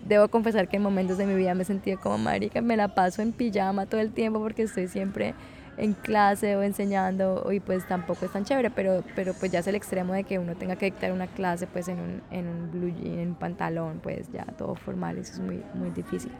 debo 0.05 0.27
confesar 0.29 0.67
que 0.67 0.77
en 0.77 0.83
momentos 0.83 1.17
de 1.17 1.25
mi 1.25 1.35
vida 1.35 1.53
me 1.53 1.65
sentí 1.65 1.95
como 1.95 2.17
marica, 2.17 2.61
me 2.61 2.77
la 2.77 2.89
paso 2.89 3.21
en 3.21 3.31
pijama 3.31 3.85
todo 3.85 4.01
el 4.01 4.11
tiempo 4.11 4.39
porque 4.39 4.63
estoy 4.63 4.87
siempre 4.87 5.33
en 5.77 5.93
clase 5.93 6.55
o 6.55 6.63
enseñando 6.63 7.51
y 7.51 7.59
pues 7.59 7.85
tampoco 7.85 8.25
es 8.25 8.31
tan 8.31 8.43
chévere, 8.43 8.71
pero, 8.71 9.03
pero 9.15 9.33
pues 9.33 9.51
ya 9.51 9.59
es 9.59 9.67
el 9.67 9.75
extremo 9.75 10.13
de 10.13 10.23
que 10.23 10.39
uno 10.39 10.55
tenga 10.55 10.75
que 10.75 10.85
dictar 10.85 11.11
una 11.11 11.27
clase 11.27 11.67
pues 11.67 11.87
en 11.87 11.99
un, 11.99 12.21
en 12.31 12.47
un 12.47 12.71
blue 12.71 12.89
jean, 12.89 13.19
en 13.19 13.29
un 13.29 13.35
pantalón, 13.35 13.99
pues 14.01 14.31
ya 14.31 14.45
todo 14.57 14.75
formal, 14.75 15.17
eso 15.17 15.33
es 15.33 15.39
muy, 15.39 15.61
muy 15.75 15.91
difícil. 15.91 16.31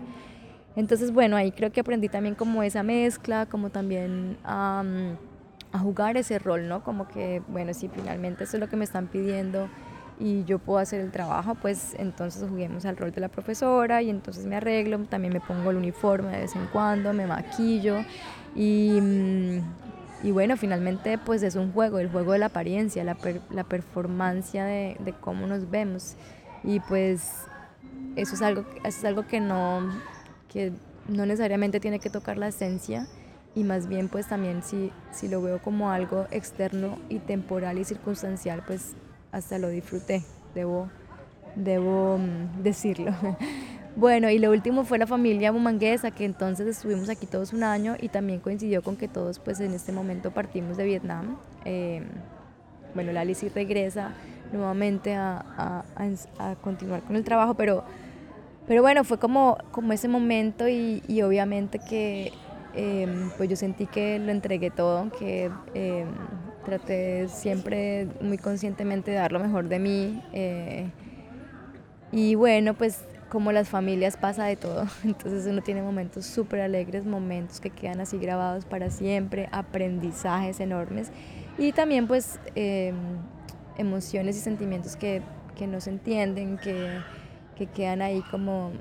Entonces 0.76 1.12
bueno, 1.12 1.36
ahí 1.36 1.52
creo 1.52 1.72
que 1.72 1.82
aprendí 1.82 2.10
también 2.10 2.34
como 2.34 2.64
esa 2.64 2.82
mezcla, 2.82 3.46
como 3.46 3.70
también 3.70 4.38
a 5.72 5.80
jugar 5.80 6.18
ese 6.18 6.40
rol, 6.40 6.68
¿no? 6.68 6.84
Como 6.84 7.08
que, 7.08 7.42
bueno, 7.48 7.74
si 7.74 7.88
finalmente 7.88 8.46
eso 8.46 8.58
es 8.58 8.62
lo 8.62 8.70
que 8.70 8.76
me 8.76 8.86
están 8.86 9.08
pidiendo, 9.08 9.70
y 10.20 10.44
yo 10.46 10.60
puedo 10.60 10.80
hacer 10.80 11.02
el 11.02 11.12
trabajo, 11.12 11.56
pues 11.56 11.96
entonces 11.98 12.44
juguemos 12.50 12.86
al 12.86 12.98
rol 12.98 13.12
de 13.12 13.22
la 13.22 13.30
profesora 13.30 14.02
y 14.02 14.10
entonces 14.10 14.46
me 14.46 14.56
arreglo, 14.56 15.00
también 15.06 15.34
me 15.34 15.40
pongo 15.40 15.70
el 15.70 15.78
uniforme 15.78 16.32
de 16.32 16.42
vez 16.42 16.56
en 16.56 16.66
cuando, 16.68 17.14
me 17.14 17.28
maquillo 17.28 18.04
y, 18.56 19.00
mm, 19.00 19.60
y 20.24 20.32
bueno, 20.32 20.58
finalmente 20.58 21.18
pues 21.20 21.44
es 21.44 21.56
un 21.56 21.72
juego, 21.72 22.00
el 22.00 22.10
juego 22.10 22.32
de 22.32 22.40
la 22.40 22.48
apariencia, 22.48 23.04
la, 23.04 23.16
la 23.52 23.64
performance 23.64 24.54
de, 24.54 24.98
de, 25.00 25.14
cómo 25.14 25.46
nos 25.46 25.70
vemos 25.70 26.16
y 26.64 26.80
pues 26.80 27.46
eso 28.16 28.34
es 28.34 28.42
algo, 28.42 28.66
eso 28.84 28.98
es 28.98 29.06
algo 29.06 29.28
que, 29.28 29.40
no, 29.40 29.82
que 30.50 30.74
no 31.08 31.28
necesariamente 31.28 31.80
tiene 31.80 32.00
que 32.00 32.10
tocar 32.10 32.38
la 32.38 32.48
esencia 32.48 33.08
y 33.58 33.64
más 33.64 33.88
bien 33.88 34.08
pues 34.08 34.28
también 34.28 34.62
si, 34.62 34.92
si 35.12 35.28
lo 35.28 35.42
veo 35.42 35.60
como 35.60 35.90
algo 35.90 36.28
externo 36.30 37.00
y 37.10 37.18
temporal 37.18 37.80
y 37.80 37.86
circunstancial 37.86 38.62
pues 38.68 38.96
hasta 39.32 39.58
lo 39.58 39.70
disfruté, 39.70 40.24
debo, 40.54 40.90
debo 41.56 42.20
mm, 42.20 42.64
decirlo. 42.64 43.14
Bueno, 43.96 44.30
y 44.30 44.38
lo 44.38 44.52
último 44.52 44.84
fue 44.84 45.00
la 45.00 45.08
familia 45.08 45.50
bumanguesa, 45.50 46.12
que 46.12 46.24
entonces 46.24 46.68
estuvimos 46.68 47.10
aquí 47.10 47.26
todos 47.26 47.52
un 47.52 47.64
año 47.64 47.96
y 48.00 48.10
también 48.10 48.40
coincidió 48.40 48.84
con 48.84 48.96
que 48.96 49.08
todos 49.08 49.40
pues 49.40 49.60
en 49.60 49.74
este 49.74 49.92
momento 49.92 50.30
partimos 50.30 50.78
de 50.78 50.86
Vietnam. 50.86 51.40
Eh, 51.66 52.04
bueno, 52.94 53.12
Lali 53.12 53.34
sí 53.34 53.50
regresa 53.50 54.12
nuevamente 54.54 55.16
a, 55.16 55.44
a, 55.58 55.84
a, 56.38 56.56
continuar 56.58 57.02
con 57.02 57.16
el 57.16 57.24
trabajo, 57.24 57.56
pero, 57.56 57.86
pero 58.68 58.84
bueno, 58.84 59.04
fue 59.04 59.18
como, 59.18 59.58
como 59.72 59.92
ese 59.94 60.08
momento 60.08 60.68
y, 60.68 61.02
y 61.08 61.24
obviamente 61.24 61.80
que 61.80 62.32
eh, 62.78 63.30
pues 63.38 63.50
yo 63.50 63.56
sentí 63.56 63.88
que 63.88 64.20
lo 64.20 64.32
entregué 64.32 64.70
todo, 64.70 65.10
que 65.18 65.50
eh, 65.74 66.06
traté 66.64 67.28
siempre 67.28 68.08
muy 68.22 68.38
conscientemente 68.38 69.12
de 69.12 69.18
dar 69.18 69.32
lo 69.32 69.40
mejor 69.40 69.68
de 69.68 69.80
mí. 69.80 70.24
Eh, 70.32 70.90
y 72.12 72.36
bueno, 72.36 72.76
pues 72.76 73.04
como 73.30 73.52
las 73.52 73.68
familias 73.68 74.16
pasa 74.16 74.46
de 74.46 74.56
todo, 74.56 74.86
entonces 75.04 75.48
uno 75.48 75.62
tiene 75.62 75.82
momentos 75.82 76.26
súper 76.26 76.62
alegres, 76.62 77.06
momentos 77.06 77.60
que 77.60 77.72
quedan 77.72 78.00
así 78.00 78.18
grabados 78.18 78.66
para 78.66 78.90
siempre, 78.92 79.50
aprendizajes 79.52 80.60
enormes 80.60 81.12
y 81.58 81.72
también 81.72 82.08
pues 82.08 82.40
em, 82.56 82.96
emociones 83.78 84.38
y 84.38 84.40
sentimientos 84.40 84.96
que, 84.96 85.24
que, 85.56 85.66
no 85.66 85.82
se 85.82 85.90
entienden, 85.90 86.58
que, 86.58 87.00
que, 87.56 87.66
quedan 87.66 88.02
ahí 88.02 88.22
como 88.30 88.72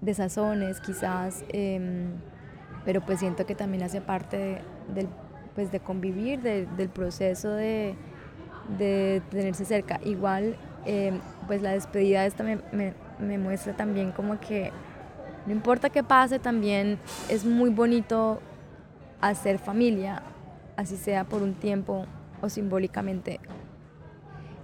desazones 0.00 0.80
quizás, 0.80 1.44
em, 1.48 2.12
pero 2.88 3.02
pues 3.02 3.20
siento 3.20 3.44
que 3.44 3.54
también 3.54 3.82
hace 3.82 4.00
parte 4.00 4.62
del 4.94 5.08
pues 5.54 5.70
de 5.70 5.78
convivir, 5.78 6.40
del 6.40 6.88
proceso 6.88 7.50
de, 7.50 7.94
de, 8.78 9.20
tenerse 9.28 9.66
cerca. 9.66 10.00
Igual, 10.06 10.56
em, 10.86 11.20
pues 11.46 11.60
la 11.60 11.72
despedida 11.72 12.24
esta 12.24 12.44
me, 12.44 12.60
me, 12.72 12.94
me, 13.18 13.36
muestra 13.36 13.74
también 13.74 14.10
como 14.10 14.40
que 14.40 14.72
no 15.44 15.52
importa 15.52 15.90
qué 15.90 16.02
pase, 16.02 16.38
también 16.38 16.98
es 17.28 17.44
muy 17.44 17.68
bonito 17.68 18.40
hacer 19.20 19.58
familia, 19.58 20.22
así 20.78 20.96
sea 20.96 21.24
por 21.24 21.42
un 21.42 21.52
tiempo 21.52 22.06
o 22.40 22.48
simbólicamente. 22.48 23.38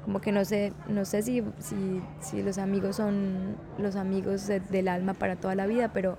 Como 0.03 0.23
que 0.23 0.33
no 0.33 0.47
sé, 0.47 0.73
no 0.89 1.05
sé 1.05 1.21
si, 1.21 1.45
si, 1.59 2.01
si 2.21 2.43
los 2.43 2.57
amigos 2.57 2.97
son 2.97 3.57
los 3.77 3.97
amigos 3.97 4.47
del 4.47 4.89
alma 4.89 5.13
para 5.13 5.37
toda 5.37 5.55
la 5.55 5.67
vida, 5.67 5.91
pero 5.93 6.17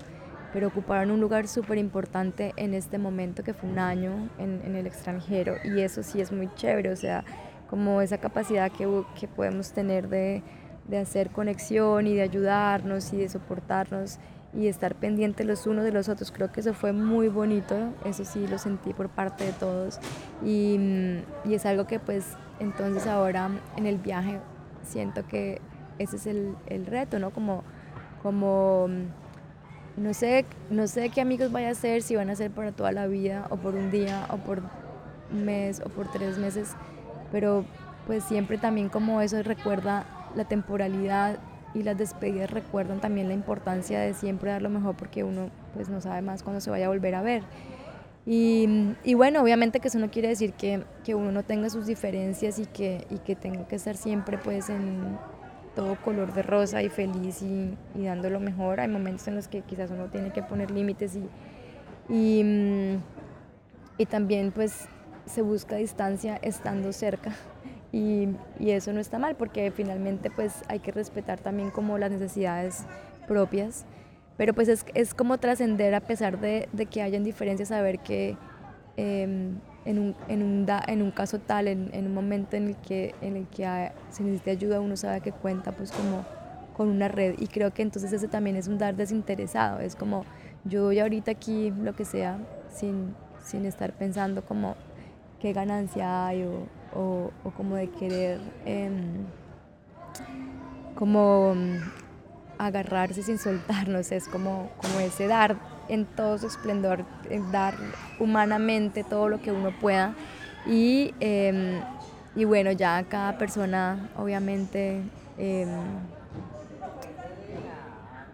pero 0.55 0.69
ocuparon 0.69 1.12
un 1.12 1.19
lugar 1.19 1.50
súper 1.50 1.77
importante 1.77 2.53
en 2.55 2.74
este 2.74 2.97
momento 2.97 3.43
que 3.43 3.53
fue 3.53 3.69
un 3.69 3.77
año 3.77 4.29
en, 4.38 4.62
en, 4.63 4.77
el 4.77 4.88
extranjero 4.88 5.55
y 5.65 5.81
eso 5.81 6.01
sí 6.01 6.21
es 6.21 6.31
muy 6.31 6.47
chévere, 6.55 6.93
o 6.93 6.95
sea, 6.95 7.25
como 7.69 8.00
esa 8.00 8.19
capacidad 8.19 8.71
que, 8.71 8.88
que 9.19 9.27
podemos 9.27 9.74
tener 9.74 10.07
de, 10.07 10.43
de, 10.88 10.97
hacer 10.97 11.31
conexión 11.31 12.07
y 12.07 12.15
de 12.15 12.21
ayudarnos 12.21 13.12
y 13.12 13.17
de 13.17 13.27
soportarnos 13.27 14.17
y 14.53 14.67
estar 14.67 14.95
pendientes 14.95 15.45
los 15.45 15.67
unos 15.67 15.83
de 15.83 15.91
los 15.91 16.07
otros, 16.07 16.31
creo 16.31 16.50
que 16.53 16.62
eso 16.62 16.74
fue 16.74 16.93
muy 16.93 17.27
bonito, 17.27 17.93
eso 18.05 18.24
sí 18.24 18.47
lo 18.47 18.57
sentí 18.57 18.93
por 18.93 19.09
parte 19.09 19.43
de 19.43 19.51
todos 19.51 20.00
y, 20.41 21.19
y 21.43 21.53
es 21.53 21.65
algo 21.65 21.85
que 21.85 22.00
pues 22.00 22.38
entonces 22.62 23.07
ahora 23.07 23.50
en 23.75 23.88
el 23.88 23.97
viaje 23.97 24.39
siento 24.83 25.27
que 25.27 25.59
ese 26.00 26.15
es 26.15 26.25
el, 26.27 26.55
el 26.67 26.85
reto, 26.85 27.19
¿no? 27.19 27.31
Como, 27.31 27.65
como 28.24 28.88
no 29.97 30.13
sé, 30.13 30.45
no 30.69 30.87
sé 30.87 31.09
qué 31.09 31.21
amigos 31.21 31.51
vaya 31.51 31.69
a 31.69 31.75
ser, 31.75 32.01
si 32.01 32.15
van 32.15 32.29
a 32.29 32.35
ser 32.35 32.51
para 32.51 32.71
toda 32.71 32.91
la 32.91 33.07
vida 33.07 33.47
o 33.49 33.57
por 33.57 33.75
un 33.75 33.91
día 33.91 34.27
o 34.29 34.37
por 34.37 34.61
un 35.31 35.45
mes 35.45 35.81
o 35.83 35.89
por 35.89 36.11
tres 36.11 36.37
meses, 36.37 36.71
pero 37.31 37.65
pues 38.07 38.23
siempre 38.23 38.57
también 38.57 38.89
como 38.89 39.21
eso 39.21 39.41
recuerda 39.41 40.05
la 40.35 40.45
temporalidad 40.45 41.39
y 41.73 41.83
las 41.83 41.97
despedidas 41.97 42.51
recuerdan 42.51 43.01
también 43.01 43.27
la 43.27 43.33
importancia 43.33 43.99
de 43.99 44.13
siempre 44.13 44.51
dar 44.51 44.61
lo 44.61 44.69
mejor 44.69 44.95
porque 44.95 45.23
uno 45.23 45.49
pues 45.73 45.89
no 45.89 46.01
sabe 46.01 46.21
más 46.21 46.43
cuándo 46.43 46.61
se 46.61 46.69
vaya 46.69 46.85
a 46.85 46.89
volver 46.89 47.15
a 47.15 47.21
ver. 47.21 47.43
Y, 48.27 48.95
y, 49.03 49.13
bueno, 49.13 49.43
obviamente 49.43 49.79
que 49.79 49.89
eso 49.89 49.99
no 49.99 50.09
quiere 50.09 50.29
decir 50.29 50.53
que, 50.53 50.83
que 51.03 51.13
uno 51.13 51.31
no 51.31 51.43
tenga 51.43 51.69
sus 51.69 51.85
diferencias 51.85 52.57
y 52.57 52.65
que, 52.65 53.05
y 53.11 53.19
que 53.19 53.35
tenga 53.35 53.67
que 53.67 53.75
estar 53.75 53.95
siempre 53.95 54.39
pues 54.39 54.69
en, 54.69 55.15
todo 55.75 55.96
color 55.98 56.34
de 56.34 56.41
rosa 56.41 56.82
y 56.82 56.89
feliz 56.89 57.41
y, 57.41 57.77
y, 57.96 58.05
dando 58.05 58.29
lo 58.29 58.39
mejor. 58.39 58.79
Hay 58.79 58.88
momentos 58.88 59.27
en 59.27 59.36
los 59.36 59.48
que 59.48 59.62
quizás 59.62 59.91
uno 59.91 60.05
tiene 60.08 60.32
que 60.32 60.41
poner 60.41 60.72
límites 60.72 61.15
y, 61.15 61.29
y, 62.13 62.44
mm, 62.44 63.01
y, 63.98 64.05
también 64.05 64.51
pues 64.51 64.88
se 65.25 65.41
busca 65.41 65.75
distancia 65.75 66.38
estando 66.41 66.94
cerca 66.94 67.32
y, 67.91 68.29
y, 68.60 68.72
eso 68.72 68.94
no 68.94 69.00
está 69.00 69.20
mal 69.20 69.36
porque 69.36 69.72
finalmente 69.72 70.32
pues 70.32 70.63
hay 70.67 70.79
que 70.79 70.91
respetar 70.91 71.39
también 71.39 71.72
como 71.72 71.98
las 71.98 72.12
necesidades 72.12 72.86
propias. 73.27 73.86
pero 74.38 74.53
pues 74.53 74.67
es, 74.67 74.86
es 74.94 75.13
como 75.13 75.38
trascender 75.38 75.94
a 75.96 76.01
pesar 76.01 76.39
de, 76.39 76.67
de, 76.74 76.86
que 76.88 77.01
hayan 77.01 77.24
diferencias, 77.24 77.70
saber 77.70 78.00
que 78.00 78.38
em, 78.98 79.60
en, 79.86 80.00
un, 80.00 80.15
en, 80.27 80.44
un 80.44 80.65
en, 80.88 81.01
un, 81.01 81.12
caso 81.12 81.39
tal, 81.39 81.68
en, 81.68 81.89
en, 81.94 82.08
un 82.08 82.13
momento 82.13 82.58
en 82.58 82.70
el 82.70 82.75
que, 82.75 83.15
en 83.22 83.38
el 83.38 83.48
que 83.48 83.92
se 84.10 84.24
necesita 84.24 84.51
ayuda, 84.51 84.82
uno 84.82 84.98
sabe 84.98 85.22
que 85.22 85.32
cuenta 85.32 85.72
pues 85.72 85.92
como 85.92 86.25
con 86.75 86.89
una 86.89 87.08
red. 87.08 87.36
Y 87.38 87.48
creo 87.48 87.74
que 87.74 87.82
entonces 87.82 88.12
ese 88.12 88.27
también 88.27 88.56
es 88.56 88.68
un 88.68 88.77
dar 88.77 88.96
desinteresado, 88.96 89.80
es 89.80 89.96
como 89.96 90.25
yo 90.63 90.84
doy 90.84 91.00
ahorita 91.00 91.32
aquí 91.32 91.72
lo 91.72 91.96
que 91.96 92.06
sea 92.06 92.39
sin, 92.74 93.15
sin 93.44 93.65
estar 93.65 93.94
pensando 93.94 94.44
como 94.44 94.75
qué 95.39 95.54
ganancia 95.54 96.27
hay 96.27 96.44
o, 96.44 96.68
o, 97.00 97.32
o 97.44 97.51
como 97.51 97.75
de 97.75 97.89
querer 97.89 98.39
eh, 98.65 98.89
como 100.96 101.54
agarrarse 102.58 103.22
sin 103.22 103.38
soltarnos, 103.38 104.12
es 104.12 104.27
como, 104.27 104.70
como 104.82 105.00
ese 105.00 105.27
dar 105.27 105.58
en 105.89 106.06
todo 106.06 106.38
su 106.38 106.48
esplendor, 106.48 107.06
dar 107.51 107.75
humanamente 108.20 109.04
todo 109.04 109.30
lo 109.30 109.42
que 109.42 109.51
uno 109.51 109.72
pueda. 109.80 110.13
Y, 110.65 111.13
eh, 111.20 111.82
y 112.36 112.46
bueno, 112.46 112.72
ya 112.72 113.04
cada 113.04 113.38
persona 113.38 114.10
obviamente 114.18 115.01
eh, 115.38 115.68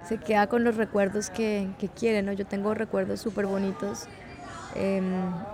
se 0.07 0.17
queda 0.17 0.47
con 0.47 0.63
los 0.63 0.75
recuerdos 0.75 1.29
que, 1.29 1.69
que 1.79 1.87
quiere, 1.87 2.21
¿no? 2.21 2.33
Yo 2.33 2.45
tengo 2.45 2.73
recuerdos 2.73 3.19
súper 3.19 3.45
bonitos. 3.45 4.07
Eh, 4.75 5.01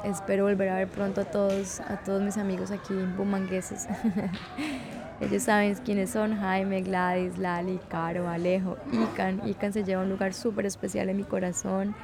espero 0.03 0.45
volver 0.45 0.69
a 0.69 0.75
ver 0.75 0.87
pronto 0.87 1.21
a 1.21 1.25
todos, 1.25 1.79
a 1.81 1.97
todos 1.97 2.21
mis 2.21 2.37
amigos 2.37 2.71
aquí 2.71 2.93
bumangueses. 3.17 3.87
Ellos 5.19 5.43
saben 5.43 5.75
quiénes 5.83 6.11
son, 6.11 6.37
Jaime, 6.37 6.81
Gladys, 6.81 7.37
Lali, 7.37 7.79
Caro, 7.89 8.27
Alejo, 8.27 8.77
Ican. 8.91 9.41
Ican 9.47 9.73
se 9.73 9.83
lleva 9.83 10.03
un 10.03 10.09
lugar 10.09 10.33
súper 10.33 10.65
especial 10.65 11.09
en 11.09 11.17
mi 11.17 11.23
corazón. 11.23 11.95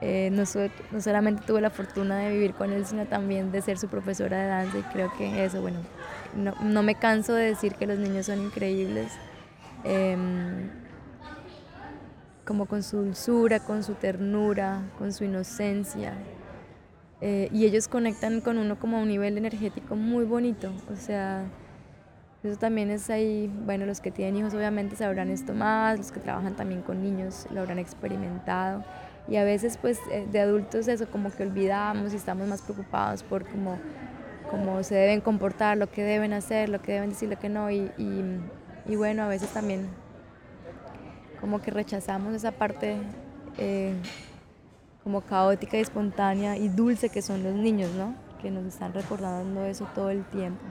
Eh, 0.00 0.30
no, 0.32 0.42
no, 0.92 1.00
solamente 1.00 1.42
tuve 1.46 1.60
la 1.60 1.70
fortuna 1.70 2.18
de 2.18 2.32
vivir 2.32 2.54
con 2.54 2.72
él, 2.72 2.86
sino 2.86 3.06
también 3.06 3.50
de 3.50 3.62
ser 3.62 3.78
su 3.78 3.88
profesora 3.88 4.38
de 4.40 4.46
danza 4.46 4.78
y 4.78 4.82
creo 4.82 5.12
que 5.16 5.44
eso, 5.44 5.60
bueno, 5.60 5.80
no, 6.36 6.54
no 6.62 6.82
me 6.84 6.94
canso 6.94 7.34
de 7.34 7.46
decir 7.46 7.74
que 7.74 7.86
los 7.86 7.98
niños 7.98 8.26
son 8.26 8.40
increíbles, 8.40 9.10
eh, 9.82 10.16
como 12.44 12.66
con 12.66 12.84
su 12.84 12.98
dulzura, 12.98 13.58
con 13.60 13.82
su 13.82 13.94
ternura, 13.94 14.82
con 14.98 15.12
su 15.12 15.24
inocencia. 15.24 16.14
Eh, 17.20 17.48
y 17.52 17.64
ellos 17.64 17.88
conectan 17.88 18.40
con 18.40 18.58
uno 18.58 18.78
como 18.78 18.98
a 18.98 19.00
un 19.00 19.08
nivel 19.08 19.36
energético 19.36 19.96
muy 19.96 20.24
bonito, 20.24 20.70
o 20.92 20.94
sea, 20.94 21.44
eso 22.44 22.56
también 22.56 22.90
es 22.90 23.10
ahí, 23.10 23.50
bueno, 23.64 23.84
los 23.84 24.00
que 24.00 24.12
tienen 24.12 24.36
hijos 24.36 24.54
obviamente 24.54 24.94
sabrán 24.94 25.28
esto 25.28 25.54
más, 25.54 25.98
los 25.98 26.12
que 26.12 26.20
trabajan 26.20 26.54
también 26.54 26.82
con 26.82 27.02
niños 27.02 27.48
lo 27.50 27.60
habrán 27.60 27.80
experimentado. 27.80 28.84
Y 29.26 29.36
a 29.36 29.44
veces 29.44 29.76
pues 29.76 29.98
eh, 30.10 30.26
de 30.30 30.40
adultos 30.40 30.86
eso 30.86 31.10
como 31.10 31.30
que 31.30 31.42
olvidamos 31.42 32.12
y 32.12 32.16
estamos 32.16 32.46
más 32.46 32.62
preocupados 32.62 33.24
por 33.24 33.44
cómo, 33.44 33.78
cómo 34.50 34.82
se 34.84 34.94
deben 34.94 35.20
comportar, 35.20 35.76
lo 35.76 35.90
que 35.90 36.04
deben 36.04 36.32
hacer, 36.32 36.68
lo 36.68 36.80
que 36.80 36.92
deben 36.92 37.10
decir, 37.10 37.28
lo 37.28 37.38
que 37.38 37.48
no. 37.48 37.70
Y, 37.70 37.90
y, 38.86 38.96
bueno, 38.96 39.24
a 39.24 39.28
veces 39.28 39.50
también 39.50 39.88
como 41.40 41.60
que 41.60 41.70
rechazamos 41.70 42.34
esa 42.34 42.52
parte 42.52 42.96
eh, 43.58 43.92
como 45.02 45.20
caótica 45.22 45.76
y 45.76 45.80
espontánea 45.80 46.56
y 46.56 46.68
dulce 46.68 47.10
que 47.10 47.20
son 47.20 47.42
los 47.42 47.54
niños, 47.54 47.90
¿no? 47.92 48.14
Que 48.40 48.50
nos 48.50 48.64
están 48.64 48.94
recordando 48.94 49.64
eso 49.64 49.86
todo 49.94 50.10
el 50.10 50.24
tiempo. 50.24 50.62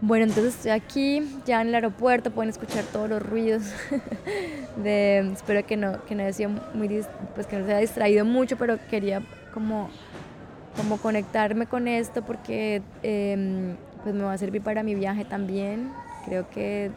Bueno, 0.00 0.26
entonces 0.26 0.54
estoy 0.54 0.70
aquí, 0.70 1.22
ya 1.44 1.60
en 1.60 1.68
el 1.68 1.74
aeropuerto, 1.74 2.30
pueden 2.30 2.50
escuchar 2.50 2.84
todos 2.84 3.08
los 3.08 3.20
ruidos. 3.20 3.64
espero 4.84 5.66
que 5.66 5.76
no, 5.76 6.04
que 6.04 6.14
no 6.14 6.22
haya 6.22 6.48
muy, 6.48 7.04
pues 7.34 7.48
que 7.48 7.58
no 7.58 7.66
se 7.66 7.72
haya 7.72 7.80
distraído 7.80 8.24
mucho, 8.24 8.56
pero 8.56 8.78
quería 8.88 9.22
como, 9.52 9.90
como 10.76 10.98
conectarme 10.98 11.66
con 11.66 11.88
esto 11.88 12.22
porque 12.22 12.80
eh, 13.02 13.74
pues 14.04 14.14
me 14.14 14.22
va 14.22 14.34
a 14.34 14.38
servir 14.38 14.62
para 14.62 14.84
mi 14.84 14.94
viaje 14.94 15.24
también. 15.24 15.90
Creo 16.24 16.48
que 16.48 16.92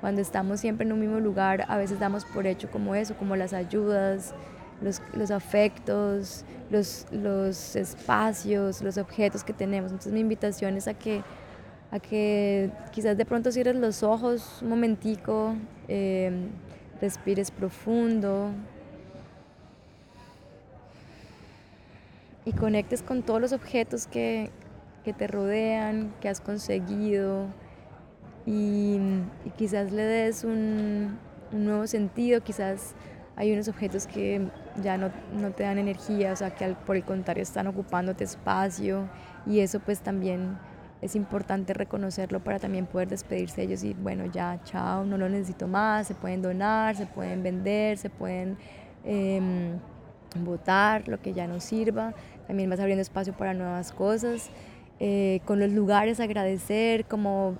cuando 0.00 0.22
estamos 0.22 0.60
siempre 0.60 0.86
en 0.86 0.92
un 0.94 1.00
mismo 1.00 1.20
lugar, 1.20 1.66
a 1.68 1.76
veces 1.76 2.00
damos 2.00 2.24
por 2.24 2.46
hecho 2.46 2.70
como 2.70 2.94
eso, 2.94 3.14
como 3.18 3.36
las 3.36 3.52
ayudas, 3.52 4.34
los, 4.80 5.02
los 5.12 5.30
afectos, 5.30 6.46
los, 6.70 7.06
los 7.12 7.76
espacios, 7.76 8.80
los 8.80 8.96
objetos 8.96 9.44
que 9.44 9.52
tenemos. 9.52 9.90
Entonces 9.90 10.14
mi 10.14 10.20
invitación 10.20 10.78
es 10.78 10.88
a 10.88 10.94
que 10.94 11.22
a 11.94 12.00
que 12.00 12.72
quizás 12.90 13.16
de 13.16 13.24
pronto 13.24 13.52
cierres 13.52 13.76
los 13.76 14.02
ojos 14.02 14.58
un 14.62 14.70
momentico, 14.70 15.54
eh, 15.86 16.32
respires 17.00 17.52
profundo 17.52 18.50
y 22.44 22.52
conectes 22.52 23.00
con 23.00 23.22
todos 23.22 23.40
los 23.40 23.52
objetos 23.52 24.08
que, 24.08 24.50
que 25.04 25.12
te 25.12 25.28
rodean, 25.28 26.12
que 26.20 26.28
has 26.28 26.40
conseguido 26.40 27.46
y, 28.44 28.98
quizás 29.56 29.92
le 29.92 30.02
des 30.02 30.42
un, 30.42 31.16
nuevo 31.52 31.86
sentido, 31.86 32.40
quizás 32.40 32.96
hay 33.36 33.52
unos 33.52 33.68
objetos 33.68 34.08
que 34.08 34.48
ya 34.82 34.98
no, 34.98 35.12
no 35.32 35.52
te 35.52 35.62
dan 35.62 35.78
energía, 35.78 36.32
o 36.32 36.36
sea 36.36 36.52
que 36.52 36.74
por 36.84 36.96
el 36.96 37.04
contrario 37.04 37.44
están 37.44 37.68
ocupándote 37.68 38.24
espacio 38.24 39.08
y 39.46 39.60
eso 39.60 39.78
pues 39.78 40.00
también 40.00 40.58
es 41.02 41.16
importante 41.16 41.74
reconocerlo 41.74 42.42
para 42.42 42.58
también 42.58 42.86
poder 42.86 43.08
despedirse 43.08 43.60
de 43.60 43.66
ellos 43.66 43.84
y 43.84 43.94
bueno, 43.94 44.26
ya, 44.26 44.60
chao, 44.64 45.04
no 45.04 45.18
lo 45.18 45.28
necesito 45.28 45.68
más, 45.68 46.06
se 46.06 46.14
pueden 46.14 46.42
donar, 46.42 46.96
se 46.96 47.06
pueden 47.06 47.42
vender, 47.42 47.98
se 47.98 48.10
pueden 48.10 48.56
eh, 49.04 49.40
votar, 50.36 51.08
lo 51.08 51.20
que 51.20 51.32
ya 51.32 51.46
no 51.46 51.60
sirva, 51.60 52.14
también 52.46 52.70
vas 52.70 52.80
abriendo 52.80 53.02
espacio 53.02 53.32
para 53.34 53.54
nuevas 53.54 53.92
cosas, 53.92 54.50
eh, 55.00 55.40
con 55.44 55.60
los 55.60 55.70
lugares 55.72 56.20
agradecer, 56.20 57.04
como 57.04 57.56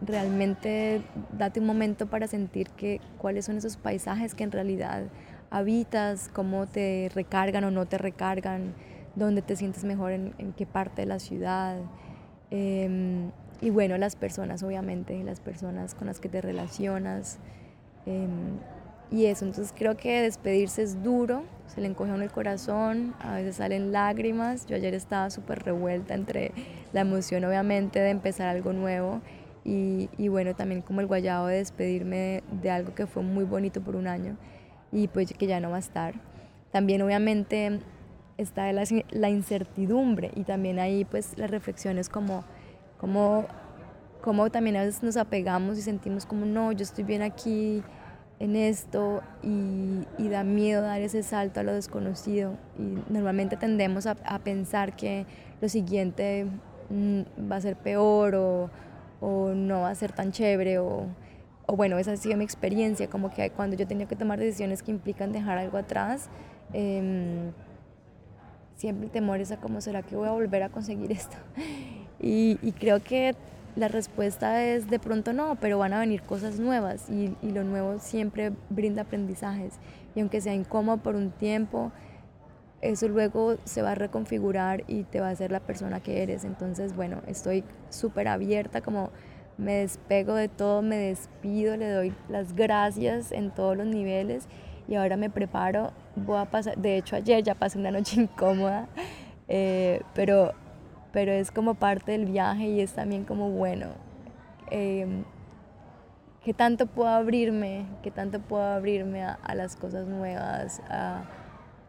realmente 0.00 1.00
date 1.38 1.60
un 1.60 1.66
momento 1.66 2.06
para 2.06 2.26
sentir 2.26 2.68
que 2.70 3.00
cuáles 3.18 3.44
son 3.44 3.56
esos 3.56 3.76
paisajes 3.76 4.34
que 4.34 4.44
en 4.44 4.52
realidad 4.52 5.04
habitas, 5.50 6.28
cómo 6.32 6.66
te 6.66 7.10
recargan 7.14 7.64
o 7.64 7.70
no 7.70 7.86
te 7.86 7.98
recargan, 7.98 8.74
dónde 9.14 9.42
te 9.42 9.54
sientes 9.54 9.84
mejor 9.84 10.12
en, 10.12 10.34
en 10.38 10.52
qué 10.52 10.66
parte 10.66 11.02
de 11.02 11.06
la 11.06 11.18
ciudad. 11.18 11.76
Em, 12.54 13.30
y 13.62 13.70
bueno, 13.70 13.96
las 13.96 14.14
personas, 14.14 14.62
obviamente, 14.62 15.24
las 15.24 15.40
personas 15.40 15.94
con 15.94 16.06
las 16.06 16.20
que 16.20 16.28
te 16.28 16.42
relacionas. 16.42 17.38
Em, 18.04 18.58
y 19.10 19.26
eso, 19.26 19.46
entonces 19.46 19.72
creo 19.76 19.96
que 19.96 20.20
despedirse 20.20 20.82
es 20.82 21.02
duro, 21.02 21.44
se 21.66 21.80
le 21.80 21.86
encoge 21.86 22.10
a 22.10 22.14
uno 22.14 22.24
el 22.24 22.30
corazón, 22.30 23.14
a 23.20 23.36
veces 23.36 23.56
salen 23.56 23.90
lágrimas. 23.90 24.66
Yo 24.66 24.76
ayer 24.76 24.92
estaba 24.94 25.30
súper 25.30 25.62
revuelta 25.62 26.14
entre 26.14 26.52
la 26.92 27.00
emoción, 27.00 27.44
obviamente, 27.44 28.00
de 28.00 28.10
empezar 28.10 28.48
algo 28.48 28.74
nuevo 28.74 29.22
y, 29.64 30.10
y, 30.18 30.28
bueno, 30.28 30.54
también 30.54 30.82
como 30.82 31.00
el 31.00 31.06
guayabo 31.06 31.46
de 31.46 31.56
despedirme 31.56 32.42
de, 32.62 32.70
algo 32.70 32.94
que 32.94 33.06
fue 33.06 33.22
muy 33.22 33.44
bonito 33.44 33.80
por 33.80 33.96
un 33.96 34.08
año 34.08 34.36
y 34.90 35.08
pues 35.08 35.32
que 35.32 35.46
ya 35.46 35.58
no 35.60 35.70
va 35.70 35.76
a 35.76 35.80
estar. 35.80 36.14
También, 36.70 37.00
obviamente, 37.00 37.80
está 38.38 38.72
la, 38.72 38.84
la, 39.10 39.30
incertidumbre 39.30 40.30
y 40.34 40.44
también 40.44 40.78
ahí 40.78 41.04
pues 41.04 41.36
las 41.38 41.50
reflexiones 41.50 42.08
como, 42.08 42.44
como, 42.98 43.46
como 44.22 44.50
también 44.50 44.76
a 44.76 44.84
veces 44.84 45.02
nos 45.02 45.16
apegamos 45.16 45.78
y 45.78 45.82
sentimos 45.82 46.26
como 46.26 46.46
no, 46.46 46.72
yo 46.72 46.82
estoy 46.82 47.04
bien 47.04 47.22
aquí 47.22 47.82
en 48.42 48.56
esto 48.56 49.22
y, 49.42 50.04
y 50.18 50.28
da 50.28 50.42
miedo 50.42 50.82
dar 50.82 51.00
ese 51.00 51.22
salto 51.22 51.60
a 51.60 51.62
lo 51.62 51.74
desconocido. 51.74 52.54
Y 52.76 52.98
normalmente 53.12 53.56
tendemos 53.56 54.06
a, 54.06 54.16
a 54.24 54.40
pensar 54.40 54.96
que 54.96 55.26
lo 55.60 55.68
siguiente 55.68 56.46
mm, 56.90 57.20
va 57.50 57.56
a 57.56 57.60
ser 57.60 57.76
peor 57.76 58.34
o, 58.34 58.68
o, 59.20 59.50
no 59.54 59.82
va 59.82 59.90
a 59.90 59.94
ser 59.94 60.10
tan 60.10 60.32
chévere 60.32 60.80
o, 60.80 61.06
o 61.66 61.76
bueno, 61.76 61.98
esa 61.98 62.12
ha 62.12 62.16
sido 62.16 62.36
mi 62.36 62.42
experiencia, 62.42 63.08
como 63.08 63.30
que 63.30 63.50
cuando 63.50 63.76
yo 63.76 63.86
tenía 63.86 64.06
que 64.06 64.16
tomar 64.16 64.40
decisiones 64.40 64.82
que 64.82 64.90
implican 64.90 65.30
dejar 65.30 65.58
algo 65.58 65.78
atrás, 65.78 66.28
eh, 66.72 67.52
siempre 68.82 69.06
el 69.06 69.12
temor 69.12 69.40
es 69.40 69.52
a 69.52 69.58
cómo 69.58 69.80
será 69.80 70.02
que 70.02 70.16
voy 70.16 70.26
a 70.26 70.32
volver 70.32 70.64
a 70.64 70.68
conseguir 70.68 71.12
esto. 71.12 71.36
Y, 72.24 72.56
y, 72.62 72.70
creo 72.70 73.02
que 73.02 73.34
la 73.74 73.88
respuesta 73.88 74.64
es 74.64 74.88
de 74.88 75.00
pronto 75.00 75.32
no, 75.32 75.56
pero 75.60 75.76
van 75.76 75.92
a 75.92 75.98
venir 75.98 76.22
cosas 76.22 76.60
nuevas 76.60 77.10
y, 77.10 77.36
y, 77.42 77.50
lo 77.50 77.64
nuevo 77.64 77.98
siempre 77.98 78.52
brinda 78.70 79.02
aprendizajes. 79.02 79.74
Y 80.14 80.20
aunque 80.20 80.40
sea 80.40 80.54
incómodo 80.54 80.98
por 80.98 81.16
un 81.16 81.32
tiempo, 81.32 81.90
eso 82.80 83.08
luego 83.08 83.56
se 83.64 83.82
va 83.82 83.92
a 83.92 83.94
reconfigurar 83.96 84.84
y 84.86 85.02
te 85.02 85.18
va 85.18 85.28
a 85.28 85.30
hacer 85.30 85.50
la 85.50 85.58
persona 85.58 85.98
que 85.98 86.22
eres. 86.22 86.44
Entonces, 86.44 86.94
bueno, 86.94 87.22
estoy 87.26 87.64
súper 87.90 88.28
abierta, 88.28 88.82
como 88.82 89.10
me 89.58 89.78
despego 89.78 90.36
de 90.36 90.46
todo, 90.46 90.80
me 90.82 90.96
despido, 90.96 91.76
le 91.76 91.90
doy 91.90 92.14
las 92.28 92.54
gracias 92.54 93.32
en 93.32 93.50
todos 93.50 93.76
los 93.76 93.86
niveles 93.88 94.46
y 94.86 94.94
ahora 94.94 95.16
me 95.16 95.28
preparo, 95.28 95.92
voy 96.16 96.38
a 96.38 96.44
pasar, 96.46 96.76
de 96.76 96.96
hecho 96.98 97.16
ayer 97.16 97.42
ya 97.42 97.54
pasé 97.54 97.78
una 97.78 97.90
noche 97.90 98.20
incómoda, 98.20 98.88
eh, 99.48 100.02
pero, 100.14 100.52
pero 101.12 101.32
es 101.32 101.50
como 101.50 101.74
parte 101.74 102.12
del 102.12 102.26
viaje 102.26 102.64
y 102.64 102.80
es 102.80 102.92
también 102.92 103.24
como 103.24 103.50
bueno, 103.50 103.88
eh, 104.70 105.06
qué 106.44 106.54
tanto 106.54 106.86
puedo 106.86 107.08
abrirme, 107.08 107.86
qué 108.02 108.10
tanto 108.10 108.40
puedo 108.40 108.62
abrirme 108.64 109.22
a, 109.22 109.54
las 109.54 109.76
cosas 109.76 110.06
nuevas, 110.06 110.80
a, 110.88 111.24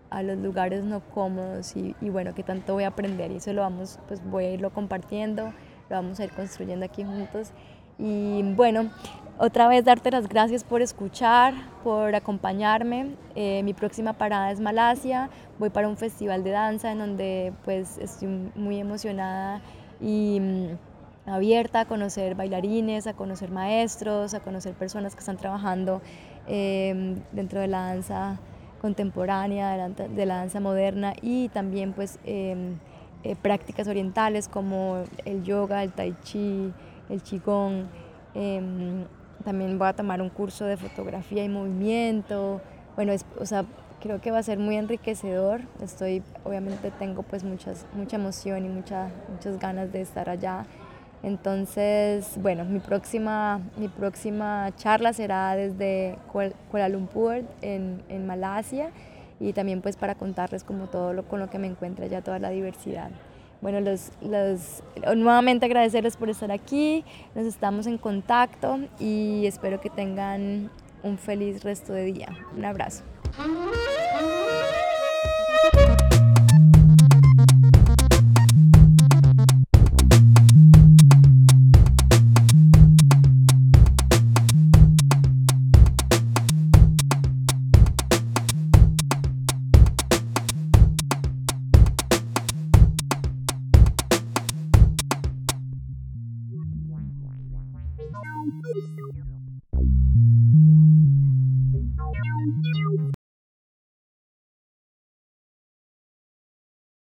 a, 0.09 0.23
los 0.23 0.37
lugares 0.37 0.83
no 0.83 1.01
cómodos 1.01 1.75
y, 1.75 1.95
y, 2.01 2.09
bueno, 2.09 2.33
qué 2.35 2.43
tanto 2.43 2.73
voy 2.73 2.83
a 2.83 2.89
aprender 2.89 3.31
y 3.31 3.37
eso 3.37 3.53
lo 3.53 3.61
vamos, 3.61 3.99
pues 4.07 4.23
voy 4.23 4.45
a 4.45 4.51
irlo 4.51 4.71
compartiendo, 4.71 5.53
lo 5.89 5.95
vamos 5.95 6.19
a 6.19 6.25
ir 6.25 6.31
construyendo 6.31 6.85
aquí 6.85 7.03
juntos. 7.03 7.51
Y 7.97 8.41
bueno, 8.55 8.89
otra 9.37 9.67
vez 9.67 9.83
darte 9.83 10.11
las 10.11 10.29
gracias 10.29 10.63
por 10.63 10.81
escuchar, 10.81 11.53
por 11.83 12.13
acompañarme. 12.15 13.15
Eh, 13.35 13.63
mi 13.63 13.73
próxima 13.73 14.13
parada 14.13 14.51
es 14.51 14.59
Malasia. 14.59 15.29
Voy 15.57 15.69
para 15.69 15.87
un 15.87 15.97
festival 15.97 16.43
de 16.43 16.51
danza 16.51 16.91
en 16.91 16.99
donde 16.99 17.53
pues 17.65 17.97
estoy 17.97 18.27
muy 18.55 18.79
emocionada 18.79 19.61
y 19.99 20.39
mm, 20.39 21.29
abierta 21.29 21.81
a 21.81 21.85
conocer 21.85 22.35
bailarines, 22.35 23.07
a 23.07 23.13
conocer 23.13 23.49
maestros, 23.49 24.35
a 24.35 24.39
conocer 24.39 24.73
personas 24.75 25.15
que 25.15 25.19
están 25.19 25.37
trabajando 25.37 26.01
em, 26.47 27.15
dentro 27.31 27.59
de 27.59 27.67
la 27.67 27.87
danza 27.87 28.39
contemporánea, 28.81 29.89
de 29.89 30.25
la, 30.25 30.35
danza 30.35 30.59
moderna 30.59 31.13
y 31.21 31.49
también 31.49 31.93
pues 31.93 32.19
em, 32.25 32.77
eh, 33.23 33.35
prácticas 33.41 33.87
orientales 33.87 34.47
como 34.47 35.03
el 35.25 35.43
yoga, 35.43 35.83
el 35.83 35.91
tai 35.91 36.13
chi, 36.23 36.71
el 37.09 37.23
qigong. 37.23 37.87
Em, 38.35 39.05
también 39.43 39.77
voy 39.77 39.87
a 39.87 39.93
tomar 39.93 40.21
un 40.21 40.29
curso 40.29 40.65
de 40.65 40.77
fotografía 40.77 41.43
y 41.43 41.49
movimiento. 41.49 42.61
Bueno, 42.95 43.11
es, 43.11 43.25
o 43.39 43.45
sea, 43.45 43.65
creo 44.01 44.19
que 44.21 44.31
va 44.31 44.39
a 44.39 44.43
ser 44.43 44.59
muy 44.59 44.75
enriquecedor. 44.75 45.61
Estoy, 45.81 46.23
obviamente 46.43 46.91
tengo 46.91 47.23
pues 47.23 47.43
muchas, 47.43 47.85
mucha 47.93 48.17
emoción 48.17 48.65
y 48.65 48.69
mucha, 48.69 49.09
muchas 49.31 49.59
ganas 49.59 49.91
de 49.91 50.01
estar 50.01 50.29
allá. 50.29 50.65
Entonces, 51.23 52.37
bueno, 52.41 52.65
mi 52.65 52.79
próxima, 52.79 53.61
mi 53.77 53.87
próxima 53.87 54.71
charla 54.75 55.13
será 55.13 55.55
desde 55.55 56.17
Kuala 56.69 56.89
Lumpur 56.89 57.43
en, 57.61 58.03
en 58.09 58.27
Malasia 58.27 58.91
y 59.39 59.53
también 59.53 59.81
pues 59.81 59.95
para 59.95 60.15
contarles 60.15 60.65
como 60.65 60.87
todo 60.87 61.13
lo 61.13 61.23
con 61.23 61.39
lo 61.39 61.49
que 61.49 61.59
me 61.59 61.67
encuentra 61.67 62.07
ya 62.07 62.21
toda 62.21 62.39
la 62.39 62.49
diversidad. 62.49 63.09
Bueno, 63.63 63.79
los, 63.79 64.11
los, 64.21 64.83
nuevamente 65.15 65.65
agradecerles 65.65 66.17
por 66.17 66.29
estar 66.29 66.51
aquí, 66.51 67.05
nos 67.33 67.45
estamos 67.45 67.87
en 67.87 67.97
contacto 67.97 68.77
y 68.99 69.45
espero 69.45 69.79
que 69.79 69.89
tengan 69.89 70.69
un 71.01 71.17
feliz 71.17 71.63
resto 71.63 71.93
de 71.93 72.03
día. 72.03 72.27
Un 72.57 72.65
abrazo. 72.65 73.03